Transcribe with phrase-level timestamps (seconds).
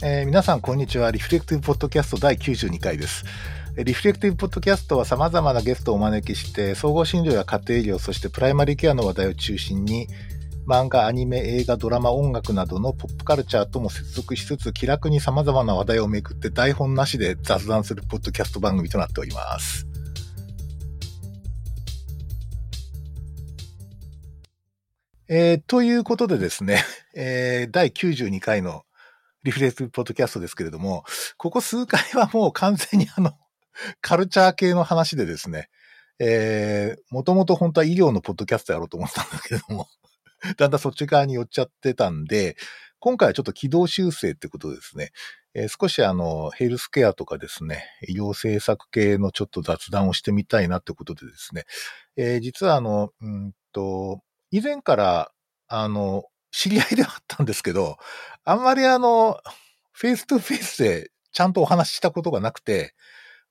[0.00, 1.10] えー、皆さん、こんにちは。
[1.10, 3.24] リフレクティブポッドキャスト第92回です。
[3.76, 10.06] リフレクティブポッドキャストは様々なゲストをお招きして、総合診療や家庭医療、そしてプライマリーケアの話題を中心に、
[10.68, 19.88] 漫画、アニメ、映画、ドラマ、音楽などのポップカルチャーとも接続しつつ、気楽に様々な話題をめくって台本なしで雑談するポッドキャスト番組となっております。
[25.28, 26.84] えー、ということでですね、
[27.16, 28.84] えー、第92回の
[29.44, 31.04] リフレクティブポッドキャストですけれども、
[31.36, 33.32] ここ数回はもう完全にあの、
[34.00, 35.68] カルチャー系の話でですね、
[36.18, 39.86] えー、もともと本当は医療のポッドキャストやろうと思ったんだけども、
[40.56, 42.56] だんだんそっち側に寄っちゃってたんで、
[43.00, 45.12] 今回はちょっと軌道修正ってことですね、
[45.54, 51.64] えー、少しあの、ヘルスケアとかですね、医療政策系のちょっと雑談をしてみたいなってことでですね、
[52.16, 55.30] えー、実はあの、うんと、以前から
[55.68, 57.98] あの、知り合いではあったんですけど、
[58.44, 59.40] あんまりあの、
[59.92, 62.94] face to face でちゃんとお話ししたことがなくて、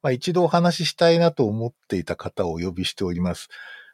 [0.01, 3.49] まあ、一度お話ししたいなと思っていた方をお呼びしております。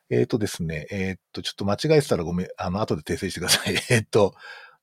[0.09, 3.75] えっ、ー、とですね、えっ、ー、と、ちょっと間違えてたらごめん、あの、後で訂正してください。
[3.89, 4.36] えっと、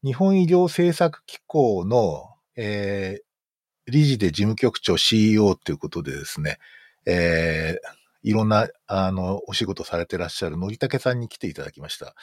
[0.02, 6.58] 日本医療政策機構の、えー、理事で事務局長 CEO ということでですね、
[7.06, 12.14] えー、いろんな、あの、お仕事されてらっしゃるのりたけさんに来ていただきました。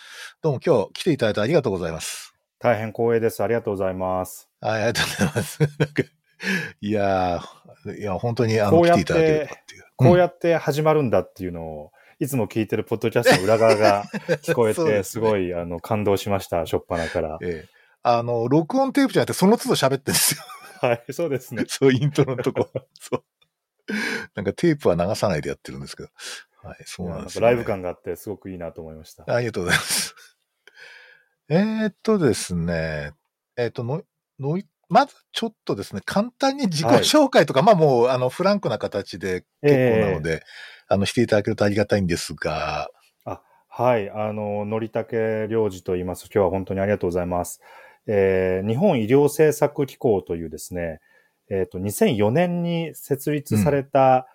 [0.42, 2.36] どうも今日来ていただいてありがとうございます。
[2.60, 3.42] 大変光栄です。
[3.42, 4.50] ありがとうございます。
[4.62, 5.60] ありがとうございます。
[6.82, 7.42] いや
[7.98, 9.84] いや、本当にあの、来ていただければっていう。
[9.96, 14.04] こうやって始まるんだっていうのを、いつも聞いてるポッドキャストの裏側が
[14.44, 17.40] 聞こえて、 すごい、あの、感動しました、しょっぱなから。
[17.42, 17.70] ええ。
[18.04, 20.42] あの、録音テープじゃなくて、その都度喋ってるんですよ。
[20.82, 21.66] はい、そうですね。
[21.70, 22.70] そう、イントロのとこ。
[23.00, 23.24] そう。
[24.36, 26.10] なんかテープは流さないでやってるんですけど。
[26.64, 29.24] はい、そうなんです、ね、ライブ感があってすごくいいなと思いました。
[29.28, 30.16] ありがとうございます。
[31.50, 33.14] えーっとですね、
[33.56, 34.04] えー、っとの、
[34.40, 40.40] のまずちょっとですね、簡単に自己紹介とか、はい、まあもう、あの、フランクな形で結構なので、えー、
[40.90, 42.90] あの、していただけるとありがたいんですが。
[43.26, 46.26] あ、はい、あの、のりたけ領事と言います。
[46.34, 47.62] 今日は本当にありがとうございます。
[48.08, 51.00] えー、日本医療政策機構というですね、
[51.50, 54.28] えっ、ー、と、2004年に設立された、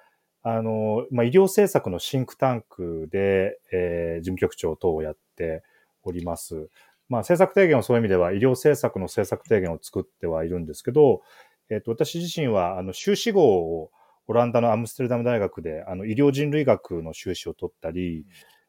[0.45, 5.63] うん、あの、まあ、医療政策のシンクタンクで、えー、事務局長等をやって
[6.03, 6.69] おります。
[7.09, 11.23] まあ、政策提言はそういう意味では医療政策の政策提言を作ってはいるんですけど、
[11.69, 13.91] えっ、ー、と、私自身は、あの、修士号を
[14.27, 18.25] オランダのアムステルダム大学で、あの、医療人類学の修士を取ったり、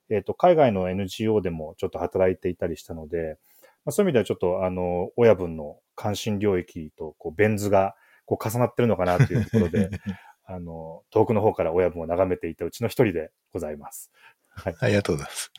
[0.10, 3.38] えっ、ー、と、海外の NGO でもちょっと働いていたりしたので、
[3.86, 7.96] まあ、そういう意味ではちょっと、あの、親分の関心領域と、こう、ベン図が
[8.26, 9.94] こう重なってるのかなというところで、
[10.46, 14.12] あの、遠くの方から親分を眺めていたうちの一人でございます。
[14.56, 14.78] はい。
[14.80, 15.52] ありがとうございます。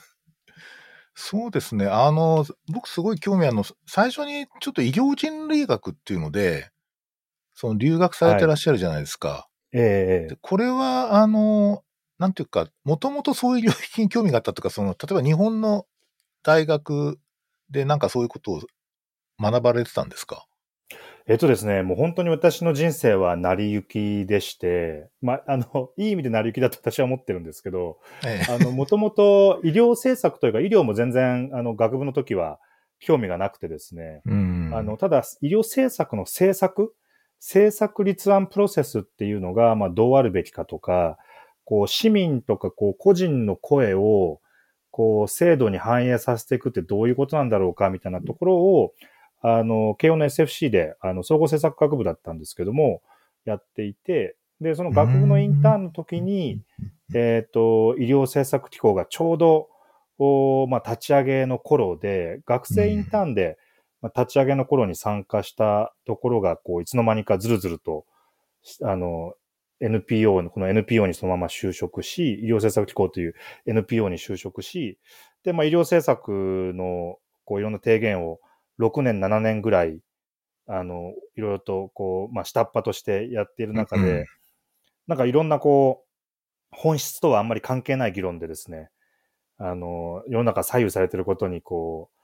[1.14, 1.86] そうですね。
[1.86, 6.70] あの、僕すごい興味あるの、最初にちょっと医療人類学っていうので、
[7.54, 9.28] その留学されてらっしゃるじゃないですか。
[9.28, 11.84] はい、ええこれは、あの、
[12.18, 15.86] なんていうか、もともとそういう領域に興味があったとか、その、例えば日本の
[16.44, 17.18] 大学
[17.70, 18.62] でなんかそういうことを
[19.40, 20.46] 学ばれてたんですか？
[21.26, 32.58] えっとですね、もう本当に私の人生は成り行きでして、まあ、あの、いい意味で成り行きだと私は思ってるんですけど、ええ、あの、もともと医療政策というか医療も全然、あの、学部の時は
[33.00, 36.94] 興味がなくてですね、うん、あの、ただ医療政策の政策、
[37.40, 41.16] 政策立案プロセスっていうのが、まあ、どうあるべきかとか、
[41.64, 44.40] こう、市民とか、こう、個人の声を、
[44.90, 48.92] こう、制度に反映させていくってどういうことなんだろうか、みたいなところを、
[49.46, 53.02] あの、慶応の SFC で、あの、総合政策学部だったんですけども、
[53.44, 56.62] やっていて、で、その学部のインターンの時に、
[57.14, 59.68] えっ、ー、と、医療政策機構がちょうど、
[60.18, 63.58] おまあ、立ち上げの頃で、学生インターンで、
[64.00, 68.06] まあ、立ち上げの頃に参加したところが、こう、いつの間にかずるずると、
[68.82, 69.34] あの、
[69.80, 73.34] NPO、この NPO にそのまま就職し、医療政策機構という
[73.66, 74.98] NPO に就職し、
[75.42, 78.40] で、まあ、医療政策の、こう、いろんな提言を
[78.78, 80.00] 6年、7年ぐらい、
[80.66, 84.24] あの、いろいろと、こう、まあ、下っ端としてやっている中で、うん、
[85.06, 86.08] なんかいろんな、こう、
[86.70, 88.90] 本質とはあんまり関係ない議論でですね、
[89.58, 92.14] あの、世の中左右されていることに、こう、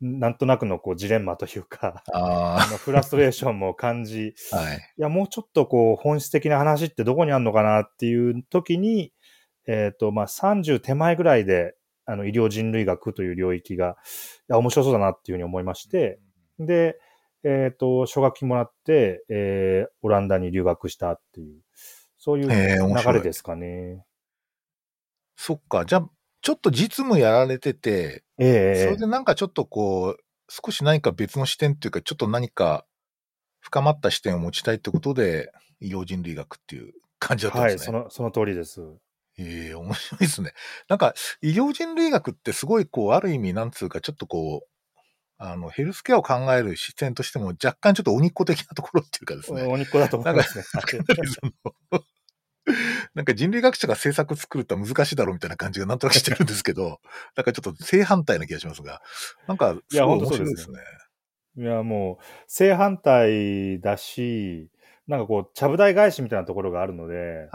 [0.00, 9.12] なんとなくのこうジレンマというか、あのフラストレーションも感じ、はい、いや、もうちょっとこう本質的な話ってどこにあるのかなっていう時に、
[9.66, 11.74] えっ、ー、と、まあ、30手前ぐらいで、
[12.08, 13.98] あの、医療人類学という領域が、
[14.48, 16.18] いや、面白そうだなっていうふうに思いまして、
[16.58, 16.98] で、
[17.44, 21.60] えっ、ー、と、奨学金もらって、えー、オランダに留学したっていう、
[22.16, 24.06] そういう流れですかね。
[25.36, 25.84] そっか。
[25.84, 26.10] じゃあ、
[26.40, 32.86] ちょっと実務やられてて、ええー、それでなんかちょっとこう、少し何か別の視点っていうか、ちょっと何か
[33.60, 37.86] 深まった視点を持ちたいってことで、医療人類学っていう感じだったんはい、ですね。
[37.86, 38.80] その、その通りです。
[39.38, 40.52] ええ面白いですね。
[40.88, 44.68] なんか、医療人類学ってすごい、こう、ある意味、なんつうか、ちょっとこう、
[45.38, 49.62] あの、ヘルスケアを考える視点としても、若干ちょっと鬼っ子的なところっていうかですね。
[49.62, 50.64] お肉だと思いますね。
[50.64, 50.78] そ
[51.96, 52.04] の
[53.14, 57.00] なんか人類学者が政策作るって難しいだろうみたいな感じがなんとなくしてるんですけど、
[57.36, 59.02] なんかちょっと正反対な気がしますが、
[59.46, 60.78] なんか、いやすごい面白いですすね。
[61.56, 64.70] いや、もう、正反対だし、
[65.08, 67.48] なんかこう、ちゃぶ台返しみたいなところがあるので、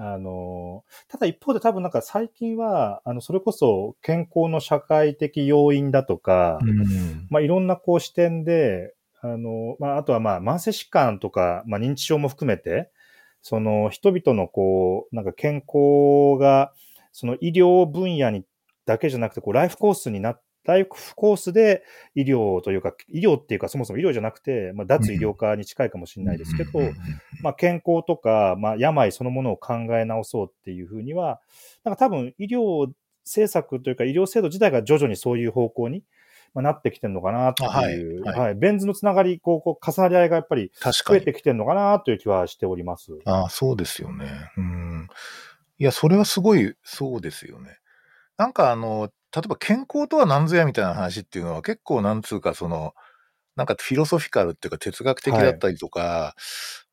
[0.00, 7.26] あの、ただ一方で多分なんか最近は、あの、それこそ健康の社会的要因だとか、うん。
[7.30, 12.90] まあいろんなこう視点で、あの、まああとはまあ慢性疾患とか、まあ認知症も含めて、
[13.42, 16.72] その人々のこう、なんか健康が、
[17.12, 18.44] その医療分野に
[18.86, 21.82] だけじゃなくて、こうライフコースになっライフコースで
[22.14, 26.80] 医療というか、医療っていうかそもそも医療じゃなくて、まあ脱医療化に近いかもしれないですけど、
[27.42, 31.40] まあ、健康とか、まあ、病そのものを考え直そうっていうふうには、
[31.84, 32.90] なんか多分医療
[33.24, 36.04] 政策というか医療制度自体が徐々にそういう方向に
[36.54, 37.68] まあなってきてるのかなっていう、
[38.26, 41.18] あはいはい、ベン図のつながり、こう、こう重なり合いがやっぱり増確かに。
[41.18, 43.12] えてきてるのかなという気はしております。
[43.24, 44.26] ああ、そうですよね。
[44.56, 45.08] うん。
[45.78, 47.78] いや、それはすごい、そうですよね。
[48.36, 52.94] なんかあの、例えば健康とは何ぞやみたいな話っていうのは結構なんつうかその、
[53.56, 56.34] なんかフィロソフィカルっていうか哲学的だったりとか、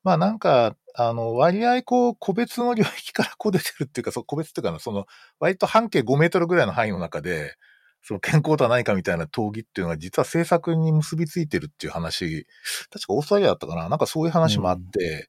[0.02, 5.06] まあなんか、あの、割合こう、個別の領域からこう出てるっていうか、そう個別っていうかな、その、
[5.38, 7.54] 割と半径5メートルぐらいの範囲の中で、
[8.02, 12.46] その健康とは何かみたいな討議っていうのが実は政策に結びついてるっていう話、
[12.90, 13.88] 確かオーストラリアだったかな。
[13.88, 15.28] なんかそういう話もあって、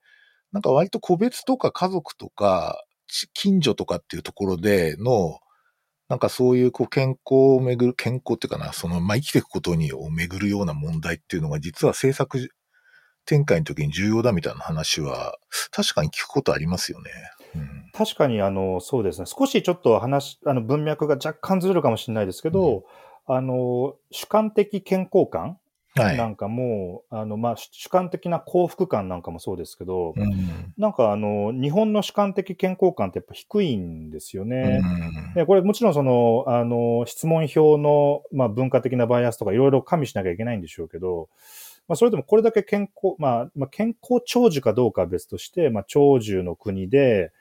[0.52, 5.40] なんか割と個別とか家族とか、ち近所とかっていうところでの、
[6.12, 12.52] なんかそういうこう健康をめぐる、健康っていうかな、その、まあ、生きていくことにをめぐるような問題っていうのが実は政策
[13.24, 15.38] 展開の時に重要だみたいな話は、
[15.72, 17.12] 確かに聞くことありますよね。
[17.56, 17.90] うん。
[17.94, 19.26] 確かに、あの、そうですね。
[19.26, 22.84] 少しちょっと話、あの、文脈が若干ずれるかもしれないですけど、
[23.26, 25.60] あの、主観的健康感
[25.96, 26.14] は。
[26.14, 30.74] ないんかも、あの、まあ、主主観的な幸福感なんかもそうですけど、うん。
[30.78, 34.80] なんかあの、日本の主観的健康感ってやっぱ低いんですよね。
[34.82, 41.30] うんでこれもちろんその、あの、質問票の、まあ、文化的なバイアスとかいろいろ加味しなきゃいけないんでしょうけど、
[41.88, 47.32] まあ、それでもこれだけ健康、まあ、まあ、健康長寿かどうかは別として、まあ、長寿の国で、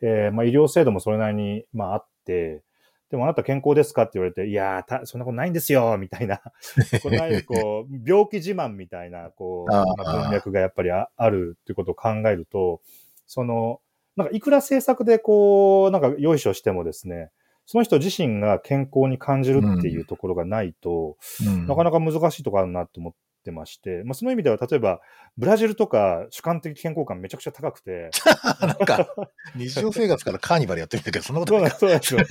[0.00, 2.62] えーまあ、医療制度もそれなりに、まあ、あって、
[3.10, 6.40] でもあなた健康ですかって言われて、いやーた、そんなことないんですよ、みたいな。
[7.02, 7.10] こ
[7.46, 12.80] こう、病気自慢みたいな、こう、文脈がやっぱりああるっていうことを考えると、
[13.26, 13.80] その、
[14.16, 17.30] なんかいくら政策でこう、なんかよいしょしてもですね、
[17.66, 21.66] その人自身が健康に感じるっていうところがないと、うん。
[21.66, 23.12] なかなか難しいところあるなと思っ
[23.46, 25.00] てまして、まあその意味では例えば、
[25.38, 28.10] ブラジルとか主観的健康感めちゃくちゃ高くて、
[28.60, 29.08] なんか、
[29.54, 32.20] 日常生活からカーニバルやってみたけど、そんなことないそうなんですよ。
[32.20, 32.26] ね。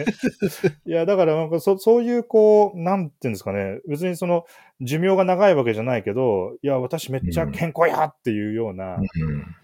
[0.86, 4.46] いや、だからなんかそ、そういう、こう、なんていうんですかね、別にその、
[4.82, 9.56] 寿命が長いわけじゃないけど、いや、私めっちゃ健康やっていうような、うん。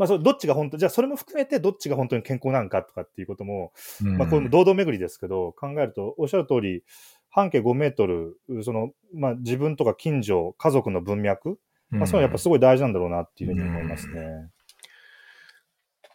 [0.00, 3.72] まあ、それどっちが本当、じゃあそれも含めてどっちが本当に健康なんかとかっていうことも、
[4.02, 4.16] うん。
[4.16, 6.84] まあ、これも堂々巡りですけど、考えると、おっしゃる通り、
[7.30, 11.58] 半径5メートル、その、まあ、自分とか近所、家族の文脈、
[11.90, 14.50] まあ、そういうのはやっぱすごい大事なんだろうなっていうふうに思いますね。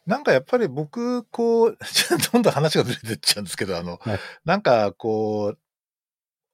[0.05, 5.59] なんかやっぱり僕、こう、ちょっとどんどん話がずれてっちゃうんですけど、あの、はいなんかこう、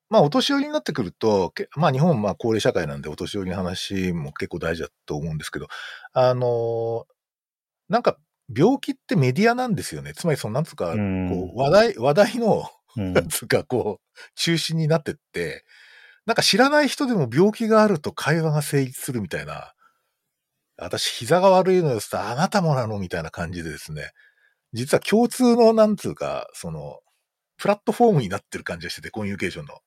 [0.10, 5.68] まあお年寄りになってくると、けまあ日本まあ高齢社会なんでお年寄りの話も結構大事だと思うんですけど、
[6.14, 7.06] あの、
[7.90, 8.18] なんか
[8.54, 10.14] 病気ってメディアなんですよね。
[10.14, 12.70] つまりそのなんつうか、うんこう話題、話題の、
[13.30, 15.66] つうかこう、中心になってって、
[16.26, 19.74] なんか知らない人でも病気があると会話が成立するみたいな、
[20.78, 24.12] 私膝が悪いのですと、あなたもなのみたいな感じでですね、
[24.74, 27.00] 実は共通のなんつうか、その、
[27.58, 29.80] プラットフォームになってる感じがしてて、コミュニケーションの。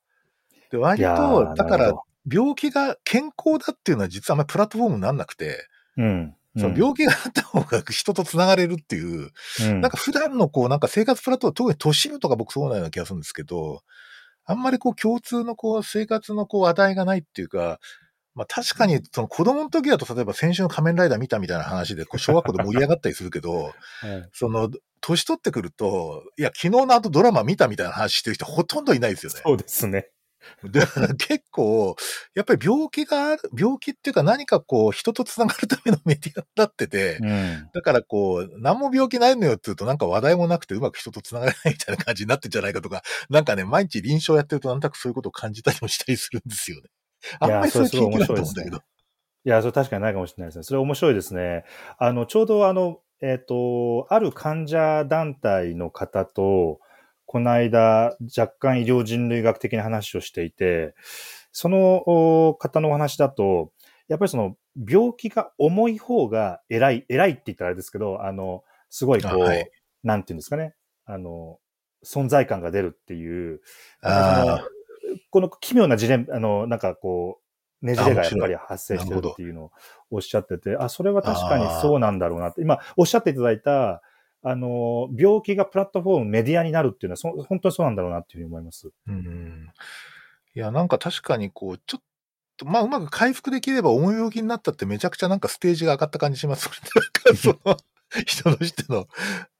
[0.70, 1.94] で、割と、ーだから
[2.30, 6.37] 病気が健康だっていうのは実はあんまりプラットフォームになんなくて、うん。
[6.56, 9.30] その病気があった方が人と繋がれるっていう、
[9.61, 13.82] うんなんか普段のこう、なんか生活プラットフォーム、特に都市部とか僕そうなような気がするんですけど、
[14.44, 17.80] あんまりこう共通のこう生活のこう話題がないっていうか、
[18.34, 23.70] まあ確かにその子供の時だと例えば先週の仮面ライダー見たみたいな話でこう小学校で盛り上がったりするけど、は
[24.18, 24.70] いその、
[25.00, 29.40] 年取ってくると、いや、昨日の後ドラマ見たみたいな話してる人ほとんどいないですよね。
[29.44, 30.08] そうですね。
[30.64, 30.80] で
[31.16, 31.96] 結構、
[32.34, 37.68] やっぱり病気がある、病気っていうか何かこう人と繋がるためのメディアになってて、うん。
[37.72, 46.88] だからこう、何も病気ないのよって言うとなんか話題もなくてうまく人と繋がれないみたいな感じになってんじゃないかとか、なんかね、毎日臨床やってるとなんとなくそういうことを感じたりもしたりするんですよね。
[47.40, 48.76] あんまりそういう研究だと思うんだけど。
[49.46, 50.62] いや、それ確かにないかもしれないですね。
[50.62, 51.64] それ面白いですね。
[51.98, 56.80] あの、ちょうどあの、えっ、と、ある患者団体の方と、
[57.26, 60.94] この間、若干医療人類学的な話をしていて、
[61.52, 63.72] その方のお話だと、
[64.08, 69.70] やっぱりその病気が重い方が偉い、偉いって言ったらあれですけど、あの、すごいこう、はい、
[70.02, 70.74] なんていうんですかね、
[71.06, 71.58] あの、
[72.04, 73.60] 存在感が出るっていう、
[75.30, 77.44] この奇妙な事例、あの、なんかこう、
[77.84, 79.72] ねじれがやっぱり発生してるっていうのを
[80.10, 84.02] おっしゃってて、あそれは確かにそうなんだろうなって、今おっしゃっていただいた、
[84.46, 88.90] あの、病気がプラットフォーム、メディアになるっていうのは、そ本当にそうなんだろうなっていうふうに思います。
[89.08, 89.68] うん。
[90.54, 92.02] いや、なんか確かにこう、ちょっ
[92.58, 96.68] と、まあ、うまく回復できれば重い病気になったってめちゃくちゃなんかステージが上がった感じします。
[97.36, 97.76] その
[98.26, 99.08] 人としての。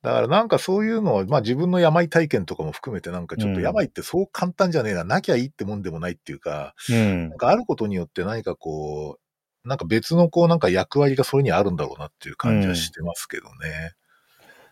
[0.03, 9.19] だからなんかそういうのを、まあ自分の病体験とかも含めてなんかちょっと病ってそう簡単じゃねえな、うん、なきゃいいってもんでもないっていうか、うん、なんかあることによって何かこ
[9.65, 13.95] う、なんか別のこうなんか役割がそれにあるんだろうなっていう感じはしてますけどね。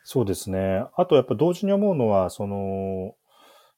[0.03, 0.85] うんそうですね。
[0.97, 3.15] あとやっぱ同時に思うのは、その、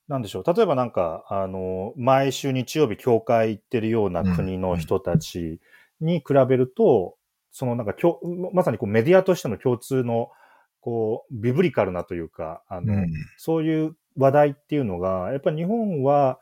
[0.08, 0.44] なんでしょう。
[0.54, 5.60] 例えばなんか、あの、毎週日曜日教会行ってるような国の人たち
[6.00, 7.16] に比べると、
[7.50, 7.94] そのなんか、
[8.52, 10.30] まさにこうメディアとしての共通の、
[10.80, 16.38] こう、ビブリカルなというか、あの、うん、そういう話題っていうのが、やっぱり日本は、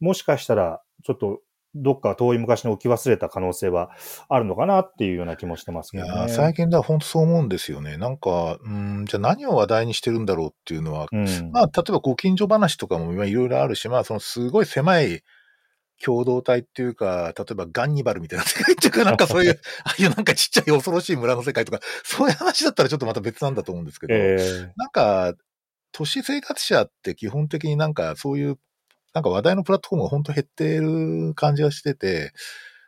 [0.00, 1.40] もしかしたら、ちょっと
[1.74, 3.90] どっか遠い昔に置き忘れた可能性は
[4.28, 6.10] あるのかなっていうような気もしてますけどね。
[6.10, 7.96] いや最近では本当そう思うんですよね。
[7.96, 15.22] なんか、うん、じゃあ何を話題にしてるんだろうっていうのは、うん、まあ、例えばご近所話とかもいろいろあるし、まあ、そのすごい狭い
[16.02, 25.34] 共同体っていうか、例えばガンニバルみたいな世界っていうか、なんか そういう、ああいうなんかちっちゃい恐ろしい村の世界とか、 そういう話だったらちょっとまた別なんだと思うんですけど、えー、なんか、
[25.92, 28.58] 都市生活者って基本的になんかそういう
[29.18, 32.32] なんか話題のプラットフォームが本当減ってる感じがしてて、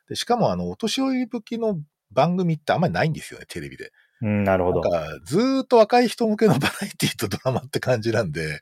[0.08, 1.80] でしかもあの、お年寄り向きの
[2.12, 3.90] 番組ってあんまりないんですよね、テレビで。
[4.22, 4.80] うん、なるほど。
[4.80, 8.60] なんか、ずっと若い人向けのバラエティとドラマって感じなんで、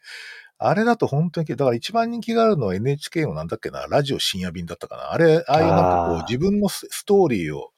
[0.56, 5.12] あれだと本当に、だから一番人気があるのは NHK のなんだっけな、ラジオ深夜便だったかな。
[5.12, 7.70] あれ、ああいうなんかこう、自分のストーリーを、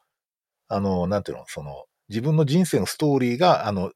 [0.68, 3.90] あの、なんていうの、その、自分の人生のストーリーが、あの、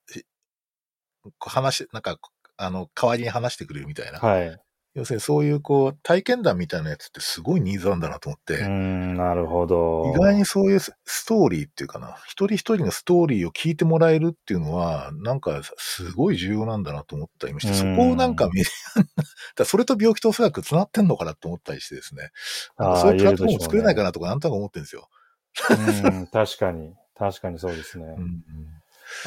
[1.38, 2.18] 話、なんか、
[2.56, 4.18] あの、代わりに話してくれるみたいな。
[4.18, 4.63] はい。
[4.94, 8.60] 要するにそういうこう、体験談みたいなやつってすごいニーズなんだなと思って。
[8.60, 10.12] うん、なるほど。
[10.14, 10.94] 意外にそういうス
[11.26, 22.30] トーリーっていうかな、一人一人のストーリーを聞いてもらえるっていうのは、なんかすごい重要なんだなと思ったりもして、そこをなんかメディア、 それと病気とおそらく繋がってんのかなと思ったりしてですね。
[22.78, 25.08] そういうプラットフォーム作れないかなとかなんとなく思ってるんですよ。
[26.04, 26.94] うん、確かに。
[27.16, 28.04] 確かにそうですね。
[28.16, 28.44] うん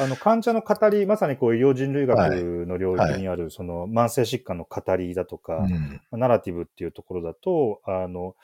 [0.00, 2.18] あの、患者の語り、まさにこう医療人類学
[2.66, 5.72] の領域にある、その慢性疾患の語りだとか、はい
[6.12, 8.34] ナラティブっていうところだと、あの、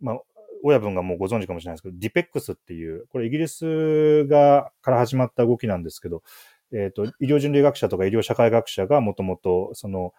[0.00, 0.20] まあ、
[0.62, 6.22] 親分がもうご存知かもしれないですけど、ディペックスっていう、これイギリスが、から始まった動きなんですけど、
[6.72, 10.12] えっ、ー、と、医療人類学者とか医療社会学者がもともと、その、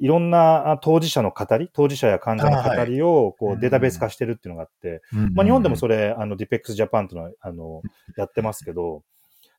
[0.00, 5.02] いろんな当事者の語り、当事者や患者の語りをこうデータベース化してるっていうのがあって、
[5.34, 7.82] まあ日本でもそれ、あの、ディペックスジャパンというのは、あの、
[8.16, 9.02] やってますけど、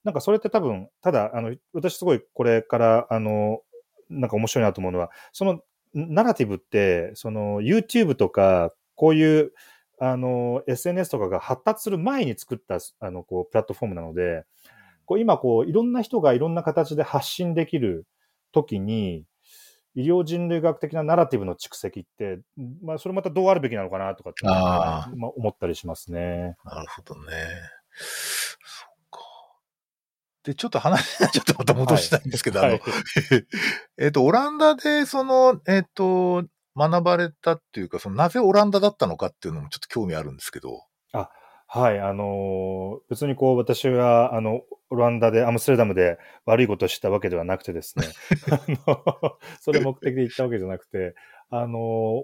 [0.03, 3.62] なんかそれって多分、ただ、あの、私すごいこれから、あの、
[4.10, 5.62] なんか面白いなと思うのは、その
[5.93, 9.51] ナラティブって、その YouTube とか、こういう、
[10.00, 14.46] あの、SNS とかが発達する前に作った、あの、こう、プラットフォームなので、
[15.05, 18.08] こう今、こう、いろんな人がいろんな形で発信できる
[18.51, 19.25] ときに、
[19.93, 22.39] 医療人類学的なナラティブの蓄積って、
[22.81, 26.55] まあ、それまたどうあるべきなのかなとかって、まあ、思ったりしますね。
[26.63, 27.34] なるほどね。
[30.43, 33.45] で、ちょっと話、 ちょっとまた戻したいんですけど、はい、あの、はい、
[34.00, 36.45] えっと、オランダで、その、えっ、と、
[36.75, 40.86] 学ばれたっていうか、その、なぜオランダだったのかっていうのもちょっと興味あるんですけど。
[41.13, 41.29] あ、
[41.67, 48.07] はい、あのー、別にこう、私は、あの、オランダで、アムステルダムで悪いことをしたわけではなくてですね、
[48.51, 51.15] あの、それ目的で行ったわけじゃなくて、
[51.53, 51.79] あの、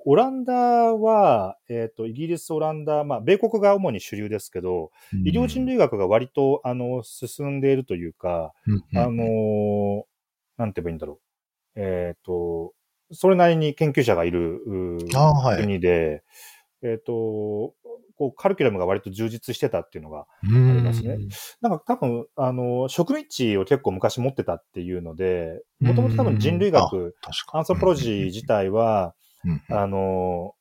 [0.05, 10.05] オランダは、えっ、ー、と、イギリス、オランダ、まあ、米国が主に主流ですけど、うん、医療人類学が割と、あの、進んでいるというか、うん、あの、
[10.57, 11.19] なんて言えばいいんだろ
[11.75, 11.79] う。
[11.81, 12.74] えっ、ー、と、
[13.12, 14.62] それなりに研究者がいる
[15.57, 16.24] 国で、
[16.81, 17.74] はい、えっ、ー、と、
[18.17, 21.17] こう、カルキュラムが割と充実してたっていうのがありますね。
[21.62, 27.15] なんか多分、あの、植民地を結構昔持ってたっていうので、もともと多分人類学、
[27.53, 29.15] アンソプロジー自体は、
[29.69, 30.53] あの、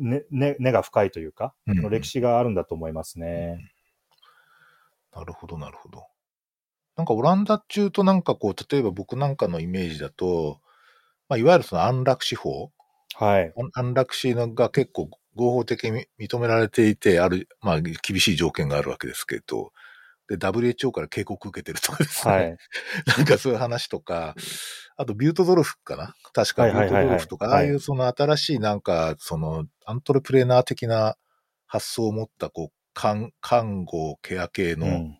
[0.00, 3.58] ね、ね、根が深いというか、の歴史があるんだと思いますね。
[5.14, 6.06] なるほど、なるほど。
[6.96, 10.60] なんかオランダ中となんかこう、例えば僕なんかのイメージだと、
[11.28, 12.70] まあ、いわゆるその安楽死法
[13.16, 13.52] はい。
[13.74, 19.72] 安楽死が結構合法的に認められていて、ある、まあ、厳しい条件があるわけですけど、
[20.28, 22.34] で、WHO から警告受けてるとかですね。
[22.34, 22.56] はい。
[23.18, 24.34] なんかそういう話とか、
[24.96, 26.14] あとビュートドルフかな？
[26.32, 31.16] 確かビュートドルフとか、はいああいうその新しいなんか、そのアントレプレーナー的な
[31.66, 35.18] 発想を持った、こう、看看護、ケア系のうん。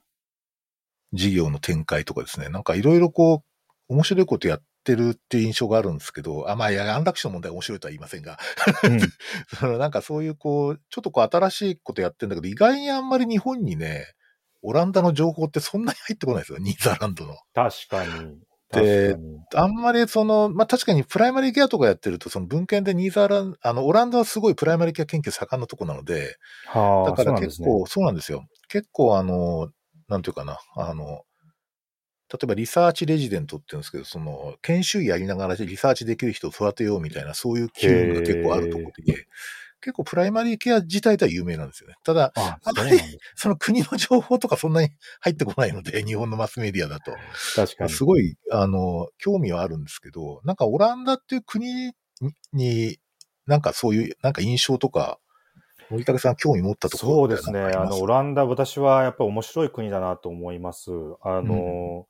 [1.12, 3.44] 事業の展開とかですね、なんかいろいろこ
[3.88, 8.38] う、面白いことやってるっていう印象があるんですけど、あ、まあ、いや、安楽死の問題は面白いとは言いませんが、
[8.84, 9.00] うん
[9.58, 14.06] そのなんかそういうこう、ちょっとこう新しいことやってんだけど、意外にあんまり日本にね、
[14.62, 17.36] オランダの情報ってそんなに入ってこないですよ、ニーザーランドの。
[17.54, 18.38] 確かに。
[18.72, 19.16] で。
[19.54, 26.36] あんまりその、まあ、確かにプライマリーケアとかやってると、その文献でニーザーラン、あの、オランダはすごいプライマリーケア研究盛んなとこなので、
[26.66, 27.38] はあ、だから。
[27.38, 28.44] 結構、そうなんですよ。
[28.68, 29.68] 結構あの、
[30.08, 31.22] なんていうかな、あの、
[32.34, 39.26] 例えばリサーチレジデントって言うんですけど、その、研修医やりながらリサーチできる人を育てようみたいな、そういう機運が結構あるところで、
[39.80, 41.94] 結構プライマリーケア自体では有名なんですよね。
[42.02, 42.98] ただ、あ、あまり
[43.36, 44.88] その国の情報とかそんなに
[45.20, 47.12] 入ってこないので、 日本のマスメディアだと。
[47.54, 47.90] 確かに。
[47.90, 51.92] すごい、あの、興味はあるんですけど、なんかオランダっていう国に、
[52.52, 52.98] に
[53.46, 55.20] なんかそういう、なんか印象とか、
[55.90, 57.60] 森武さん興味持ったところそうですね。
[57.60, 60.90] あの、オランダ、私はやっぱり面白い国だなと思います。
[61.22, 62.06] あの、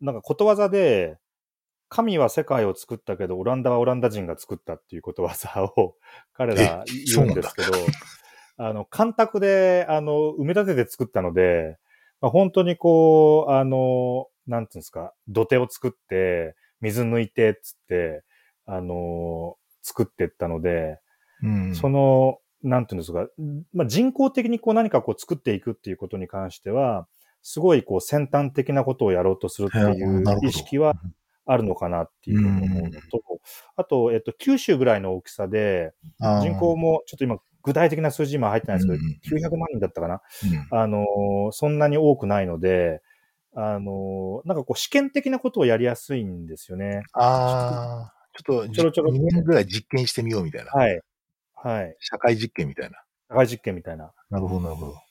[0.00, 1.18] なんかことわざで、
[1.88, 5.94] 神は世界を作ったけど、オランダはオランダ人が作ったっていうことわざを
[6.34, 6.84] 彼ら
[7.14, 7.72] 言うんですけど、
[8.58, 11.78] あの、干拓で、あの、埋め立てて作ったので、
[12.20, 18.24] まあ、本当にこう、あの、なんていうんですか、土手を作って、水抜いて、つって、
[18.64, 20.98] あの、作っていったので、
[21.42, 23.28] うん、その、なんていうんですか、
[23.72, 27.06] まあ、人工的にこう何かこう作っていくっていうことに関しては、
[27.48, 30.94] すごいこう先端的なことをやろうとするっていう意識は
[31.46, 33.22] あるのかなっていうふうに思うのと、
[33.76, 35.94] あと、えっと、九州ぐらいの大きさで、
[36.42, 40.20] 人口もちょっと今具体的な数字今入ってないですけど、うん900万人だったかな？
[40.72, 43.00] うんあのーそんなに多くないので、
[43.54, 47.04] あのーなんかこう試験的なことをやりやすいんですよね。
[47.12, 50.72] ああ、ちょっと、ちょろちょろ2年ぐらい実験してみようみたいな。
[50.72, 51.00] はい。
[51.54, 51.96] はい。
[52.00, 52.98] 社会実験みたいな。
[53.28, 54.12] 社会実験みたいな。
[54.30, 55.05] なるほど、なるほど。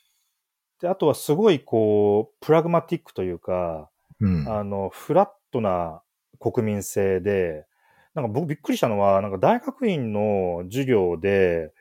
[0.81, 4.47] で、あとはすごいこう、プラグマティックというか、うん。
[4.47, 6.01] あの、フラットな
[6.39, 7.65] 国民性で、
[8.13, 11.73] なんか僕びっくりしたのは、なんか大学院の授業で、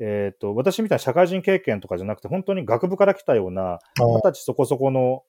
[0.00, 5.22] えっ、と、私みたいな社会人経験とかじゃなくて、本当に学部から来たような、二十歳そこそこの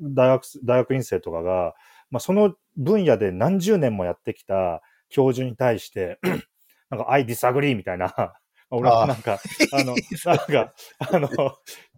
[0.00, 1.74] 大学、大学院生とかが、
[2.10, 6.18] まあ、その分野で何十年もやってきた教授に対して、
[6.90, 8.34] なんか、I disagree みたいな、
[8.74, 9.40] 俺はなんか、
[9.72, 11.28] あの、 なんか、あの、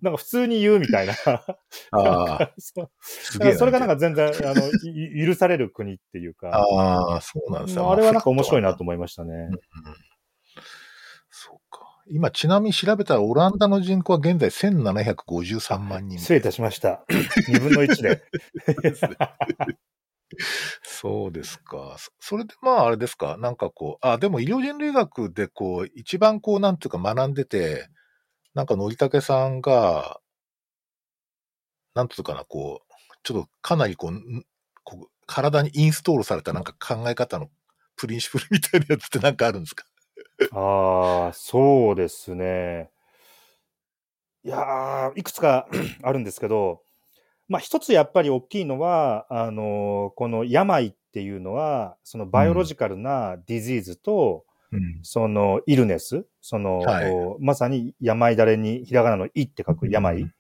[0.01, 1.15] なんか普通に言うみたいな。
[1.93, 7.91] ああ、それがなんか全然、あの、い許される国っていうか、ああ、そうなんですよ。
[7.91, 8.77] あれはなんか面白いなと。
[8.79, 9.33] と思いましたね。
[9.33, 9.61] うん
[11.39, 11.87] そうか。
[12.09, 16.19] 今、ちなみに調べたら、オランダの人口は現在1753万人。
[16.19, 17.05] 失礼いたしました。
[17.47, 18.23] 二分の一で。
[20.83, 21.97] そうですか。
[22.21, 23.37] それでまああれですか？
[23.39, 27.89] なんかこう、あ、でも医療人類学でこう、一番こう、なんていうか学んでて、
[28.55, 30.21] なんかのりたけさんが、
[31.95, 34.45] なんていうかな、こう、ちょっとかなりこう、ん
[34.85, 37.51] こう体にインストールされたなんか考え方の
[37.97, 39.85] プリンシプルみたいなやつってなんかあるんですか？
[40.51, 42.91] ああ、そうですね。
[44.45, 45.69] いやー、いくつか
[46.03, 46.83] あるんですけど、
[47.49, 54.99] まあ一つやっぱり大きいのは、あのこの病っていうのは、そのバイオロジカルなディジーズと、うん。
[55.03, 60.33] そのイルネス、その、はいまさに病だれにひらがなのいって書く病、うん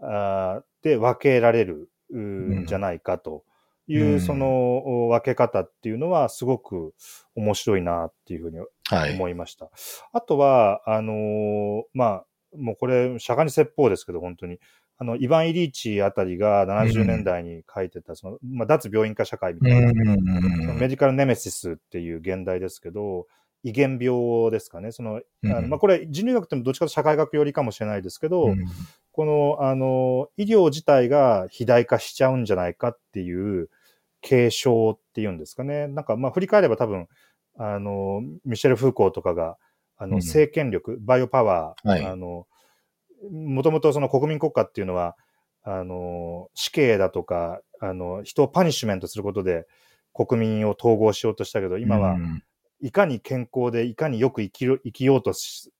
[0.00, 3.42] あーで分けられるんじゃないかと
[3.88, 6.94] いう、うんその分け方っていうのはすごく
[7.34, 9.14] 面白いなっていうふうにはい。
[9.14, 9.70] 思いました。
[10.12, 14.58] あとは、あのーまあ、もうこれ、釈迦に説法ですけど、本当に。
[14.96, 19.92] あの、イヴァン・イリーチあたりが70年代に書いてた、その、まあ、脱病院化社会みたいな、
[20.74, 23.26] メディカルネメシスっていう現代ですけど、
[23.64, 24.92] 遺伝病ですかね。
[24.92, 28.64] その、あのまあ、これ、人類学ってもどっちかと社会学寄りかもしれないですけど、うん
[29.14, 33.70] この、あの、医療自体が肥大化しちゃうんじゃないかっていう
[34.22, 35.86] 継承っていうんですかね。
[35.86, 37.06] なんか、まあ、振り返れば多分、
[37.56, 39.56] あの、ミシェル・フーコーとかが、
[39.96, 40.18] あの、うん。
[40.18, 42.04] 政権力、バイオパワー、はい。
[42.04, 42.48] あの、
[43.30, 45.16] もともとその国民国家っていうのは、
[45.62, 49.66] あの、死刑だとか、あの、人をパニッシュメントすることで
[50.12, 52.42] 国民を統合しようとしたけど、今はう、ん。
[52.80, 55.72] いかに健康で、いかによく生きる生きようとし、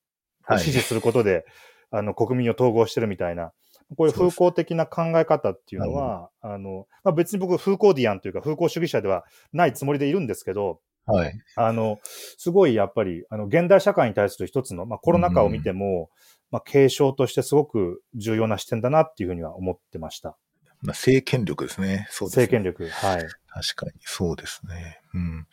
[0.43, 0.59] はい。
[0.59, 1.45] 支持することで、
[1.91, 3.51] あの、国民を統合してるみたいな、
[3.95, 11.33] こういう風光的な考え方っていうのは、あの、まあ、別に僕、風光ディアンというか、風光主義者ではないつもりでいるんですけど、はい。
[11.55, 11.99] あの、
[12.37, 16.09] すごいやっぱり、あの、現代社会に対する一つの、まあコロナ禍を見ても、
[16.51, 20.37] まあ継承としてすごく重要な視点だなっていうふうには思ってました。
[20.81, 22.07] まあ、政権力ですね。
[22.11, 22.43] そうですね。
[22.43, 22.89] 政権力。
[22.89, 23.21] はい。
[23.47, 25.01] 確かに、そうですね。
[25.13, 25.47] うん。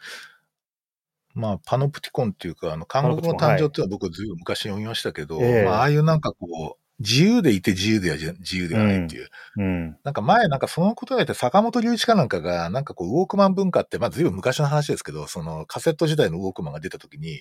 [1.34, 9.28] まあ、パノプティコンっていうか、あの、韓国の誕生っていうのは僕ずいぶん昔読みましたけど、ええまあ、ああいうなんかこう、自由でいて自由では自由ではないっていう。
[9.56, 9.96] うん。
[10.04, 17.40] なんか前、なんかそのことが言って坂本龍一かなんかが、なんかこう、ウォークマン文化って、まあ、ずいぶん昔の話ですけど、そのカセット時代のウォークマンが出た時に、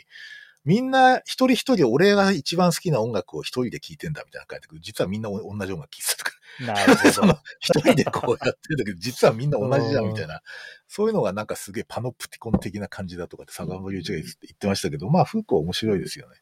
[0.64, 4.82] みんな一人一人俺が一番好きな音楽を一人で聴いてんだみたいな書いてくる。
[4.82, 6.32] 実はみんな同じ音楽聴いてたとか。
[6.60, 7.40] なるほ そのど。
[7.60, 10.42] 一人でこうやってるんだけど、実はみんな同じじゃんみたいな。
[10.88, 16.36] そういうのがなんかすげえパノプティコン的な感じだとかって坂本龍一が言ってましたけど、まあ、フーコー面白いですよね。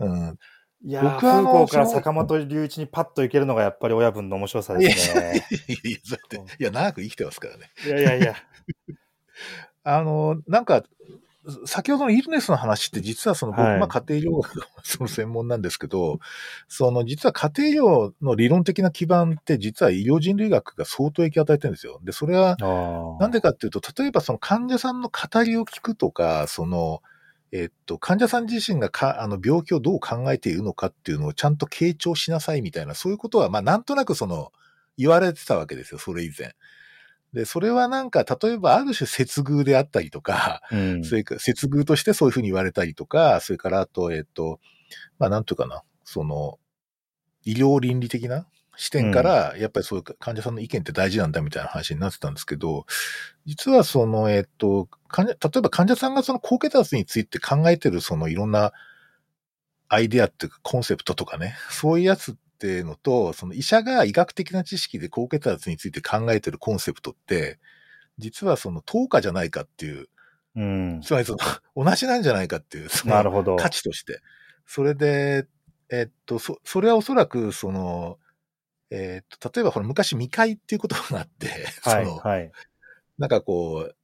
[0.00, 0.38] うん。
[0.86, 5.46] いやー、僕はあの空港から坂本龍一にパッと行けるのがやっぱり親分の面白さですね。
[5.68, 7.70] いやいや、だって、いや、長く生きてますからね。
[7.86, 8.34] いやいやいや。
[9.84, 10.84] あの、なんか、
[11.66, 16.18] 先ほどのイルネスの話って実はその僕、はいまあ家庭療法が その専門なんですけど、
[16.68, 22.00] その実は家庭療の理論的な基盤って実は医療人類学が相当影響を与えてるんですよ。
[22.02, 22.56] で、それは
[23.20, 27.02] なんでかっていうと、例えばその患者さんの語りを聞くとか、その、
[27.52, 34.50] えっと、患者さん自身がかあの病気をどう考えているのかっていうのをちゃんと傾聴しなさいみたいな、そういうことは、まあなんとなくその、
[34.96, 36.54] 言われてたわけですよ、それ以前。
[37.34, 41.04] で、それはなんか、例えばある種接遇であったりとか、うん。
[41.04, 44.60] それから接遇としてそういうふうに言われたりとか、それからあと、えっと、
[45.18, 46.58] まあなんというかな、その、
[47.44, 52.86] 医療倫理的な視点から、やっぱりそういう患者さんの意見って大事なんだみたいな話になってたんですけど、
[53.46, 58.72] 実はその、えっと、患者例えば患者さんがその高血圧について考えてるそのいろんな
[59.88, 67.58] アイデアっていうかコンセプトとかね、そういうやつっていうのと、その医者が医学的な知識で高血圧について考えてるコンセプトって、
[68.16, 70.08] 実はその等価じゃないかっていう、
[70.56, 71.00] うん。
[71.04, 71.38] つまりその、
[71.84, 73.56] 同じなんじゃないかっていう、そのなるほど。
[73.56, 74.22] 価値として。
[74.64, 75.46] それで、
[75.90, 78.18] えっと、そ、それはおそらく、その、
[78.88, 81.48] えっと、例えば、ほら、昔、未開っていう言葉があって、
[81.84, 82.50] はい、その、はい。
[83.18, 83.96] なんかこう、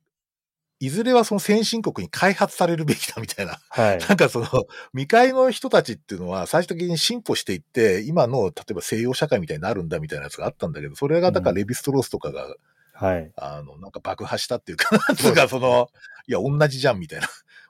[0.81, 3.59] いずれはその先進国に開発されるべきだみたいな。
[3.69, 3.99] はい。
[4.09, 4.47] なんかその、
[4.93, 12.57] 未開の人たちっていうのは、最終的に進歩していって、今の、例えば西洋社会みたいになるんだみたいなやつがあったんだけど、それが、だからレヴィストロースとかが、
[12.95, 13.31] はい。
[13.37, 15.89] あの、なんか爆破したっていうか、 なんつうか、その、
[16.27, 17.29] いや、同じじゃんみたいな。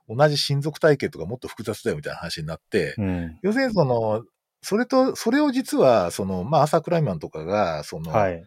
[0.08, 3.38] 同じ親族体系とかもっと複雑だよみたいな話になって、うん。
[3.42, 4.24] 要するにその、
[4.62, 8.44] それと、それを実は、その、まあ、アーサー・クライマンとかが、その、はい。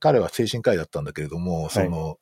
[0.00, 2.18] 彼は精神科医だったんだけれども、その、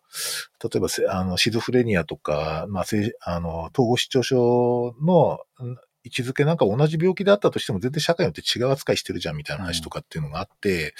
[0.62, 10.94] 例えばせ、あの、シゾフレニアとか、まあ、せあの、統合失調症のん位置づけなんか同じ病気であったとしても全然社会によって違う扱いしてるじゃんみたいな話とかっていうのがあって、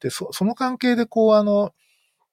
[0.00, 1.72] で、そその関係でこう、あの、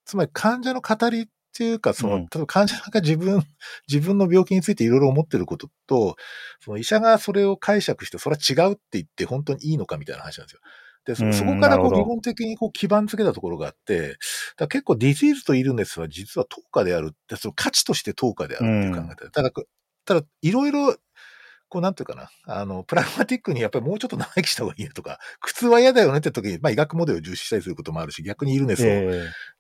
[0.06, 2.22] つまり患者の語りっていうか、その、うん。
[2.24, 3.44] 例えば患者が自分、
[3.88, 6.16] 自分の病気についていろいろ思ってることと、
[6.60, 10.60] その医者がそれを解釈して、それは違うって言って本当にいいのかみたいな話なんですよ。
[11.06, 12.04] で、うんそそこからこうなるほど。
[12.04, 14.18] 理論的にこう基盤付けたところがあって、
[14.58, 19.32] だ結構ディジーズとイルネスは実は等価であるって、その価値として等価であるっていう考え方。
[19.32, 19.52] ただ、
[20.06, 20.96] ただ、いろいろ、
[21.68, 29.02] こうなんていうかな、あの、プラグマティックにやっぱりもうちょっと長生きした方がいいねとか、苦痛は嫌だよねって時に、まあ医学モデルを重視したりすることもあるし、逆にイルネスをえ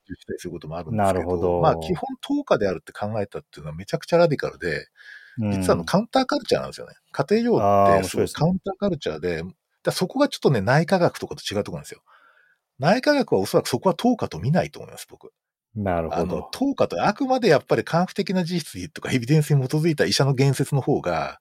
[0.07, 1.61] 重視したりすることもあるんですけど、なるほど。
[1.61, 4.87] まあ基本等価であるって考えたっていうのはめちゃくちゃラディカルで、
[5.41, 6.93] え実はあのカウンターカルチャーなんですよね。
[7.11, 7.57] 家庭用
[7.97, 9.43] ってそう面白いカウンターカルチャーで、
[9.85, 12.01] だそこがちょっとね、内科学とかと違うところなんですよ。
[12.79, 15.31] 内科学はおそらくそこは等価と見ないと思います、僕。
[15.77, 16.49] あのなるほど、。
[16.51, 21.39] 等価と、あくまでやっぱり科学的な事実とかエビデンスに基づいた医者の言説の方が、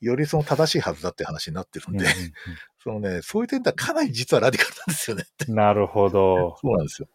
[0.00, 2.10] よりその正しいはずだって話になってるんで、うん
[2.82, 5.24] そのね、そういう点ではかなり実はラディカルなんですよね。
[5.48, 6.56] う ん なるほど。
[6.60, 7.08] そうなんですよ。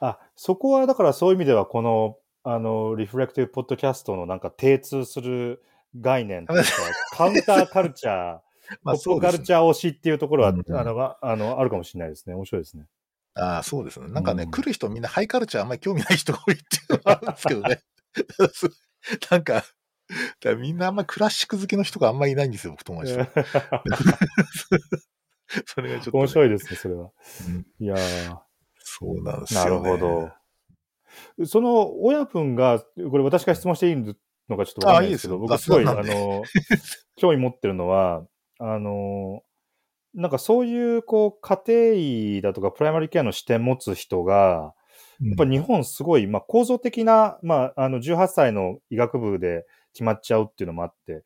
[0.00, 5.64] あ、そこはだからそういう意味では、この、あの、リフレクティブポッドキャストのなんか精通する
[6.00, 6.70] 概念というか、
[7.12, 8.40] カウンターカルチャー、
[8.82, 9.14] まあポッ。
[9.16, 12.34] プカルチャー推しっていうところは、うんうんあの、ああの、あるかもしれないですね。
[12.34, 12.86] 面白いですね。
[13.34, 14.08] ああ、そうですね。
[14.08, 17.82] なんかね、うん来る人みんなハイカルチャーあんまり興味ない人が多いっていうのがあるんですけどね。
[19.30, 19.68] なんか、だか
[20.42, 23.24] らみんなあんまりクラシック好きの人があんまりいないんですよ、僕友達と。
[25.66, 27.10] それがちょっとね、面白いですね、それは。
[27.46, 28.38] うんいやー
[28.78, 29.70] そうなんですよ、ね。
[29.70, 31.46] なるほど。
[31.46, 36.42] その親分が、これ私が質問していいのかちょっとわかんないですけど、あいい僕すごい、あの、
[37.16, 38.26] 興味持ってるのは、
[38.58, 39.42] あの、
[40.14, 44.74] なんかそういう、こう、家庭医だとかプライマリーケアの視点持つ人が、
[45.20, 51.22] ややっぱり日本すごい、まあ構造的な、まあ、あの、18歳の医学部で決まっちゃうっていうのもあって、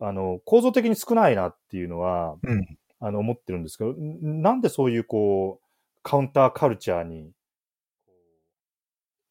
[0.00, 2.78] あの、構造的に少ないなっていうのは、うん。
[2.98, 5.66] あの、思ってるんですけど、んなんでそういう、こう、
[6.02, 7.30] カウンターカルチャーに、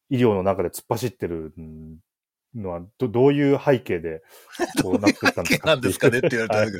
[0.08, 1.98] 医療の中で突っ走ってるん
[2.56, 4.22] のはど、どういう背景で、
[4.82, 6.72] こうなってたんですかなんですかねって言われたら、はい、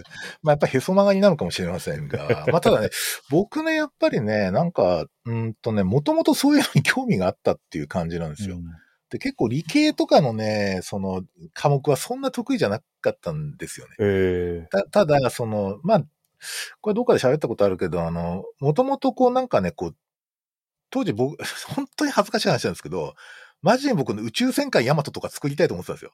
[0.43, 2.91] まあやっぱへそ曲がりなのかもしれませんが、 まあただね、
[3.31, 8.57] 僕ね、やっぱりね、なんか、うんとね、もともとそういうのに興味があったっていう感じなんですよ。
[8.57, 8.65] うん、
[9.11, 13.95] で、結構理系とかのね、その科目はそんな得意じゃなかったんですよね。
[14.01, 16.05] えー、たただ、その、まあ、
[16.81, 19.97] これどっかで喋ったことあるけど、あの、もともとこうなんかね、こう、
[20.91, 21.37] 当時僕、
[21.75, 23.15] 本当に恥ずかしい話なんですけど、
[23.62, 26.12] マジで僕の宇宙戦艦ヤマトとか作りたいと思ってたんですよ。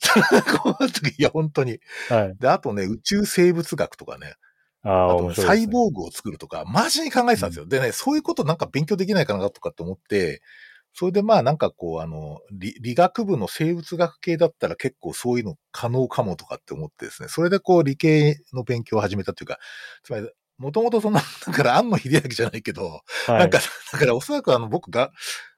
[0.62, 1.78] この時、いや、本当に。
[2.08, 2.36] はい。
[2.38, 4.34] で、あとね、宇宙生物学とかね。
[4.82, 7.64] ああと、サイボーグを作るとか、マジに考えてたんですよ。
[7.64, 10.40] うん、でね、そういうことなんか勉強できないかなとかって思って、
[10.92, 19.58] それでまあなんかこう、あの理、理学部の生物学系だったら結構そういうの可能かもとかって思ってですね、それでこう理系の勉強を始めたというか、
[20.02, 23.60] つまりもともとそんな、だから安野秀明じゃないけど、はい、なんか、
[23.92, 25.10] だからおそらくあの僕が、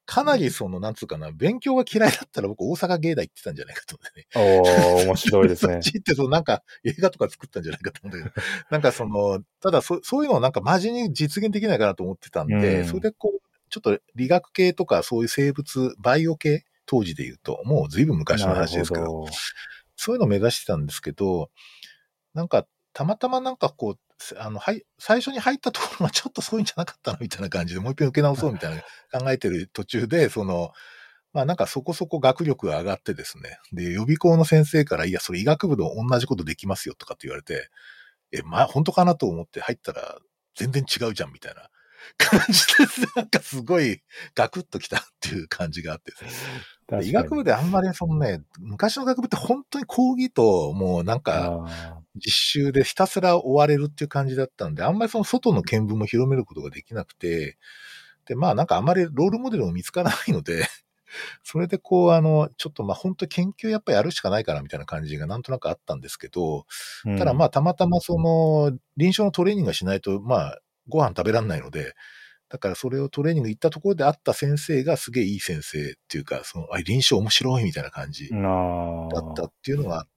[0.04, 4.26] かなりその、なんつうかな、勉強が嫌いだったら僕大阪芸大行ってたんじゃないかと思ってね。
[4.34, 5.74] おー、面白いですね。
[5.74, 19.26] そっち行ってそのなんか映画とか作ったんじゃないかと思うんだけど、なんかその、ただそそういうのをなんかマジに実現できないかなと思ってたんで、うん、それでこう、ちょっと理学系とかそういう生物、バイオ系、当時で言うと、もう随分昔の話ですけど、ど
[19.96, 21.50] そういうのを目指してたんですけど、
[22.34, 23.98] なんか、たまたまなんかこう、
[24.38, 28.82] あの、はい、最初に入ったところがちょっとそういうんじゃなかったのみたいな感じで、もう一遍受け直そうみたいな
[29.18, 30.70] 考えてる途中で、その、
[31.32, 33.58] まあなんかそこそこ学力が上がってですね。
[33.72, 37.68] で、予備校の先生から、いや、それ医学部で同じことできますよとかって言われて、
[38.32, 40.18] え、まあ本当かなと思って入ったら
[40.54, 41.68] 全然違うじゃんみたいな
[42.18, 43.00] 感じです。
[43.16, 44.02] なんかすごい
[44.34, 46.30] ガクッときたっていう感じがあってですね。
[47.02, 51.64] 医学部であんまりそのね、昔の学部って本当に講義ともうなんか
[52.16, 57.58] 実習でひたすら追われるっていう感じだったんで、あんまりその外の見聞も広めることができなくて、
[58.26, 60.66] で、まあなんかあんまりロールモデルも見つからないので、
[61.42, 66.66] それでこう、あの、ちょっとまあ本当研究やっぱりやるしかないかなみたいな感じがなんとなくあったんですけど、
[67.18, 71.94] ただまあたまたまその臨床のトレーニングがしないと、まあご飯食べられないので、
[72.48, 80.11] だからそれをトレーニング行ったところで会った先生がすげえいい先生っていうか、その、あ、臨床面白いみたいな感じだったっていうのがあって、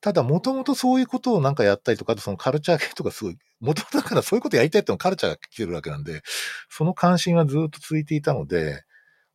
[0.00, 6.22] ただもともとそういうことをなんかやったりとか、そのカルチャー系とかすごい、もともとだからそういうことやりたいってのカルチャーが来てるわけなんで、
[6.68, 8.82] その関心はずっと続いていたので、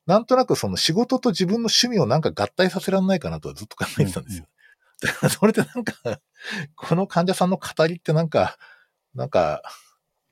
[0.06, 4.46] なんとなくその仕事と自分の趣味をなんか合体させられないかなとはずっと考えてたんですよ。
[5.02, 5.94] だからそれでなんか、
[6.76, 8.58] この患者さんの語りってなんか、
[9.14, 9.62] なんか、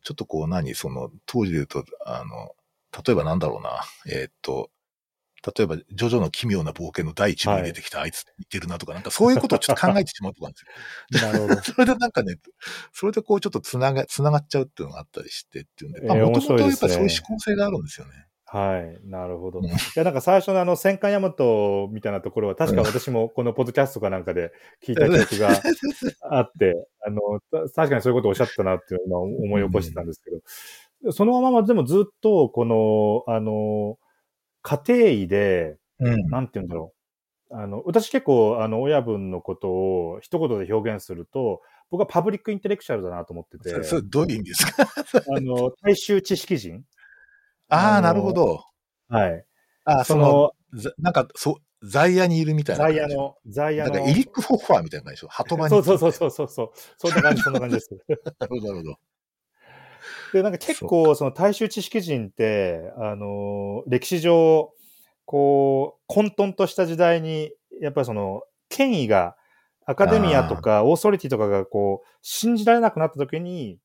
[0.03, 2.55] ちょっとこう何、その、当時で言うと、あの、
[3.05, 4.69] 例えばなんだろうな、えー、っと、
[5.45, 11.31] 例えば、ジョジョの奇妙な冒険の第一部に出てきたあいつ似てるなとか、なんかそういうことをちょっと考えてしまうとかなんですよ。
[11.31, 11.61] なるほど。
[11.61, 12.35] それでなんかね、
[12.93, 18.13] それでこうちょっとつなが、つながっちゃうっていうのがあったりしてっていうんで、まあ、もともとやっぱりそういう思考性があるんですよね。
[18.53, 19.09] はい。
[19.09, 19.61] なるほど。
[19.61, 19.63] い
[19.95, 24.51] や、なんか最初のあの、戦艦ヤマトみたいなところは、確か私もこのポッドキャストかなんかで
[24.85, 25.49] 聞いた記憶が
[26.21, 27.19] あって、あの、
[27.73, 30.37] 確かにそういうことをおっしゃったなっていうのを思い起こしてたんですけど、
[31.05, 33.97] うん、そのままでもずっと、この、あの、
[34.63, 36.93] 家庭医で、うん、なんて言うんだろ
[37.51, 37.55] う。
[37.55, 43.83] あの、私結構、あの、親分のことを一言で表現すると、僕はパブリックインテレクチャルだなと思ってて。
[43.83, 44.87] それ、どういう意味ですか？
[45.35, 46.83] あの、大衆知識人
[47.69, 48.63] ああ、なるほど。
[49.09, 49.45] はい。
[49.85, 50.53] ああ、その、
[50.97, 52.85] なんか、そ、在野にいるみたいな。
[52.85, 53.93] 在野の、在野の。
[53.93, 55.27] なんか、イリック・フォッファーみたいな感じでしょ？
[55.27, 55.69] 鳩場に。
[55.69, 56.71] そうそうそうそうそう。
[56.97, 57.89] そんな感じ、そんな感じです。
[58.39, 58.95] なるほど、なるほど。
[60.37, 64.71] で、なんか結構、その大衆知識人って、あの、歴史上、
[65.25, 69.35] こう、混沌とした時代に、やっぱりその、権威が、
[69.85, 73.79] アカデミアとか、オーソリティとかが、こう、信じられなくなった時に、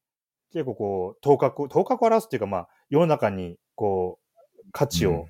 [0.52, 5.26] 結構こう、頭角、頭角を表すっていうか、まあ、世の中にこう、価値を、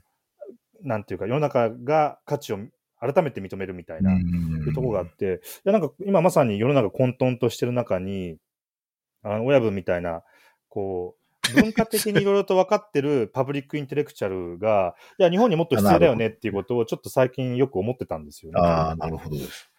[0.82, 2.58] うん、なんていうか、世の中が価値を
[3.00, 4.22] 改めて認めるみたいな、い
[4.66, 8.36] うところがあって、いや、なんか今まさに世の中混沌としてる中に、
[9.22, 10.22] あの、親分みたいな、
[10.68, 18.60] こう、文化的にいろいろと分かってる パブリックインテレクチャルが、いや、日本にもっと必要だよねっていうことをちょっと最近よく思ってたんですよね。
[18.60, 19.70] ああ、なるほどです。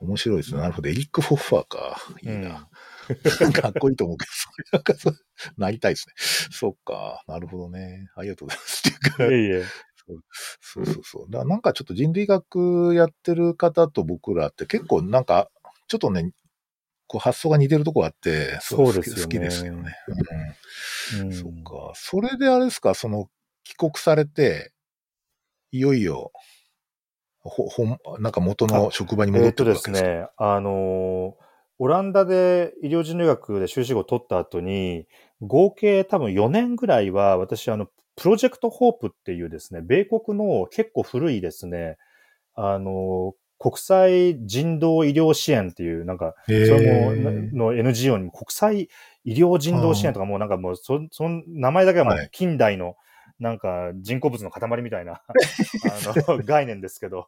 [0.00, 0.60] 面白いですね。
[0.60, 0.88] なるほど。
[0.88, 2.00] エリック・フォッファーか。
[2.22, 2.68] いいな。
[3.44, 4.26] うん、 かっこいいと思うけ
[4.72, 5.16] ど、なんかそう、
[5.58, 6.14] なりたいですね。
[6.50, 7.22] そっか。
[7.26, 8.08] なるほどね。
[8.16, 8.88] ありがとうございます。
[8.88, 9.24] っていうか。
[9.26, 9.64] いえいえ。
[10.60, 15.50] そうそうそうだなんかちょっと人類学やってる方と僕らって結構なんか、
[15.86, 16.32] ちょっとね、
[17.10, 19.22] こう発想が似てるとこあって、そうですよね。
[19.22, 19.96] 好きですよね。
[21.18, 21.26] うん。
[21.26, 21.92] うん、そっか。
[21.96, 23.28] それであれですか、その、
[23.64, 24.72] 帰国されて、
[25.72, 26.30] いよいよ、
[27.40, 30.28] ほ、ほん、なんか元の職場に戻ってくるわけですか、えー、ですね。
[30.36, 31.34] あのー、
[31.80, 35.08] オランダで医療人類学で修士号を取った後に、
[35.40, 41.96] 合計多分4年ぐらいは私、あの、プロジェクトホープっていうですね、米国の結構古いですね、
[42.54, 48.88] あの、国際人道医療支援っていう、なんか、そへれも、ーの NGO にも国際
[49.24, 52.24] 医療人道支援とかもうなんかもう、そ、その名前だけはもはい。
[52.24, 52.96] う近代の、
[53.38, 55.22] なんか人工物の塊みたいな、
[55.84, 57.26] あの、概念ですけど、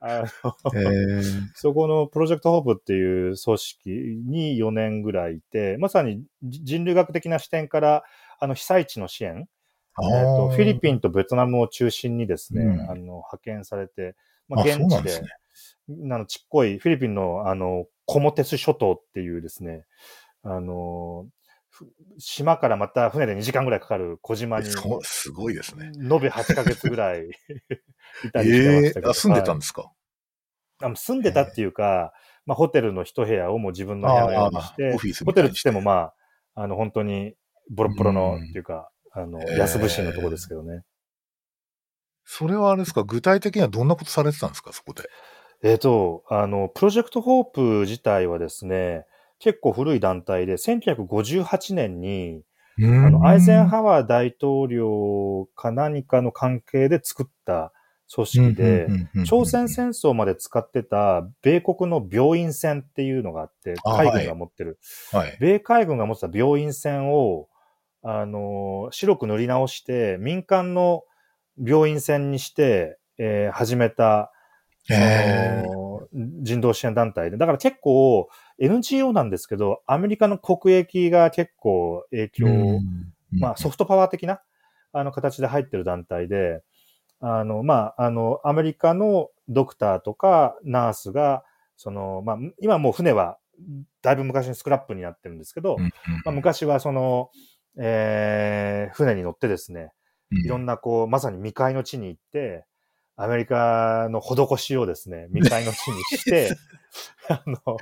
[0.00, 0.26] あの、
[1.54, 3.90] そこのプロジェクトホープっていう組織
[4.26, 8.04] に4年ぐらいいて、まさにじ人類学的な視点から、
[8.38, 9.48] あの、被災地の支援、
[9.96, 10.96] あえっと、フィリピン。
[10.96, 12.80] ンとベトナムを中心にですね、うん。
[12.90, 14.14] あの、派遣されて、
[14.48, 15.22] まあ、あ、現地で、そう
[15.88, 19.84] なの、ちっこい、フィリピンの、あの、コモテス諸島っていうですね、
[20.42, 21.26] あの、
[21.70, 21.86] ふ
[22.18, 24.66] 島からまた船で2時間ぐらいかかる小島に、
[25.02, 25.86] すごいですね。
[26.00, 27.26] 延べ8ヶ月ぐらい
[28.24, 29.92] いたえりしてましたけど、えあ、住んでたはいんですか？
[30.82, 32.12] あの住んでたっていうか、
[32.46, 35.24] まあ、ホテルの一部屋をもう自分の部屋にして。
[35.24, 36.12] ホテルって言ってもま
[36.54, 37.34] あ、あの、本当に
[37.70, 38.44] ボロッボロのうん。
[38.50, 40.82] っていうか、あの、安物心のとこですけどね。
[42.24, 43.02] それはあれですか？
[43.04, 44.72] 具体的にはどんなことされてたんですか？
[44.72, 45.08] そこで。
[45.64, 49.06] えっ、と、あの、プロジェクトホープ自体はですね、
[49.38, 52.42] 結構古い団体で、1958年に、
[52.82, 57.72] ああの、アイゼンハワー大統領か何かの関係で作った
[58.12, 58.88] 組織で、
[59.26, 64.78] 朝鮮戦争まで使ってた米国の病院船っていうのがあって、あ海軍が持ってる。
[65.12, 65.38] はい。
[65.40, 67.48] 米海軍が持ってた病院船を、
[68.02, 71.04] あの、白く塗り直して、民間の
[71.58, 74.30] 病院船にして、えー始めた、
[74.84, 76.08] そへの
[76.42, 77.36] 人道支援団体で。
[77.36, 82.80] だから結構 NGO なんですけど、アメリカの国益が結構影響を、
[83.32, 84.40] まあソフトパワー的な
[84.92, 86.62] あの形で入ってる団体で、
[87.20, 91.42] あの、まあ、あの、アメリカのドクターとかナースが、
[91.76, 93.38] その、まあ、今もう船は
[94.02, 95.76] だいぶ昔にスクラップになってるんですけど、
[96.24, 97.30] まあ、昔はその、
[97.78, 99.90] えー船に乗ってですね、
[100.30, 102.64] いろんなこう、まさに未開の地に行って、
[103.16, 106.56] アメリカの施しをですね、 未開の地にして、
[107.28, 107.78] あの、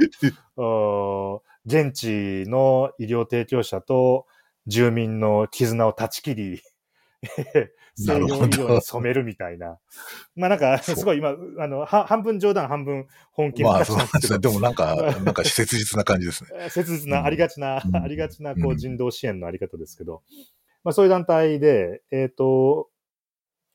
[0.57, 4.27] お現地の医療提供者と
[4.67, 6.63] 住民の絆を断ち切り、
[7.95, 9.79] 西洋医療に染めるみたいな。
[10.35, 14.51] まあなんか、すごい今、あの、は半分冗談、半分本気のまあ話なんですけど。
[14.51, 14.93] そうなんですね。
[14.93, 16.71] でもなんか、なんか切実な感じですね。
[16.71, 17.97] 切実な、ありがちな、うん。
[17.97, 18.77] ありがちな、こう、うん。
[18.77, 20.23] 人道支援のあり方ですけど、
[20.85, 22.89] まあそういう団体で、えっ、と、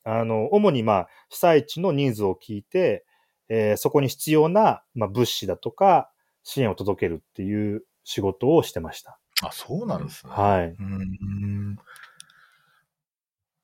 [0.10, 3.06] あの、主にまあ、被災地のニーズを聞いて、
[3.50, 6.10] えーそこに必要な、まあ、物資だとか、
[6.44, 9.20] 支援を届けるっていう仕事をしてました。
[9.44, 10.32] あ、そうなんですね。
[10.34, 10.68] はい。
[10.70, 11.78] うーん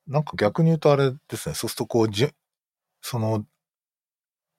[0.06, 1.56] なんか逆に言うとあれですね。
[1.56, 2.30] そうするとこう、じゅ
[3.02, 3.46] その、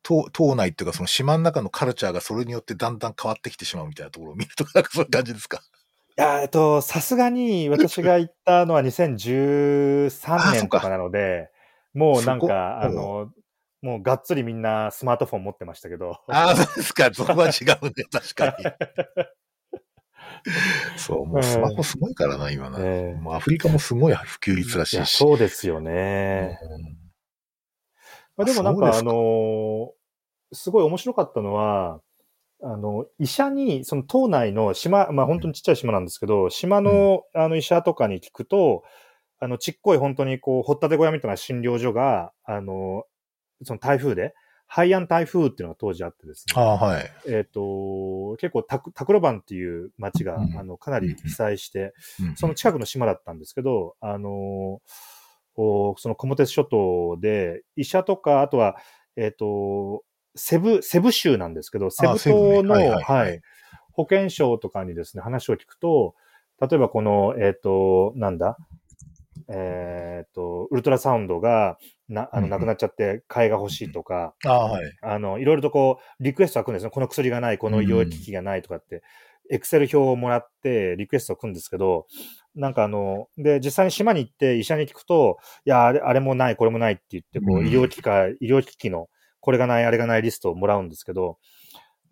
[0.03, 5.61] 島島内っていうかその島の中のカルチャーがそれによってだんだん変わってきてしまうみたいなところを見ると、なんかそういう感じですか？
[6.17, 11.51] いや、えっと、さすがに私が行ったのは2013あそっか年とかなので、
[11.95, 13.31] もうなんか、あの、
[13.83, 16.19] もうがっつりみんなスマートフォン持ってましたけど。
[16.29, 17.11] ああ、そうですか。
[17.13, 18.05] そこは違うね。
[18.11, 18.65] 確かに。
[20.97, 22.79] そう、もうスマホすごいからな、今な。
[22.81, 25.17] ええもうアフリカもすごい普及率らしいやいし。
[25.17, 26.59] そうですよね。
[26.63, 27.05] うん
[28.37, 29.91] まあ、でもなんか、あのー
[30.53, 32.01] すごい面白かったのは、
[32.63, 38.85] あの、医者に、その島内の島、まあ本当にちっちゃい島なんですけど、島の、あの医者とかに聞くと、
[39.41, 43.05] あの、ちっこい本当にこう、掘ったて小屋みたいな診療所が、あの、
[43.63, 44.35] その台風で、
[44.67, 46.55] ハイアン台風っていうのが当時あってですね。
[46.57, 47.13] ああ、はい。
[47.29, 50.59] えっ、と、結構タク、タクロバンっていう町が、うん。
[50.59, 54.81] あの、かなり被災して、うんその近くの島だったんですけど、あの
[55.57, 58.77] おそのコモテス諸島で、医者とか、あとは、
[59.17, 60.03] えっ、と、
[60.35, 63.05] セブ、セブ州なんですけど、セブセブね島の、はいははいい。
[63.05, 63.41] はい
[63.95, 66.15] 保健省とかにですね、話を聞くと、
[66.61, 68.59] 例えばこの、えっ、と、なんだ
[69.49, 71.79] えっ、と、ウルトラサウンドが、
[72.09, 74.93] な、あの、うんうんなくなっちゃって、替えが欲しいとか、ああ、はい。
[75.03, 76.91] あの、いろいろとこう、リクエストが来るんですね。
[76.91, 79.03] この薬がない、この医療機器がないとかって、
[79.51, 82.07] エクセル表をもらって、リクエストを来るんですけど、
[82.55, 89.09] なんかあの、で、実際に島に行って医者に聞くと、いや、あれ、あれもない、これもないって言って、こう、うん医療機か、医療機器の、
[89.41, 91.39] これがない、あれがないリストをもらうんですけど、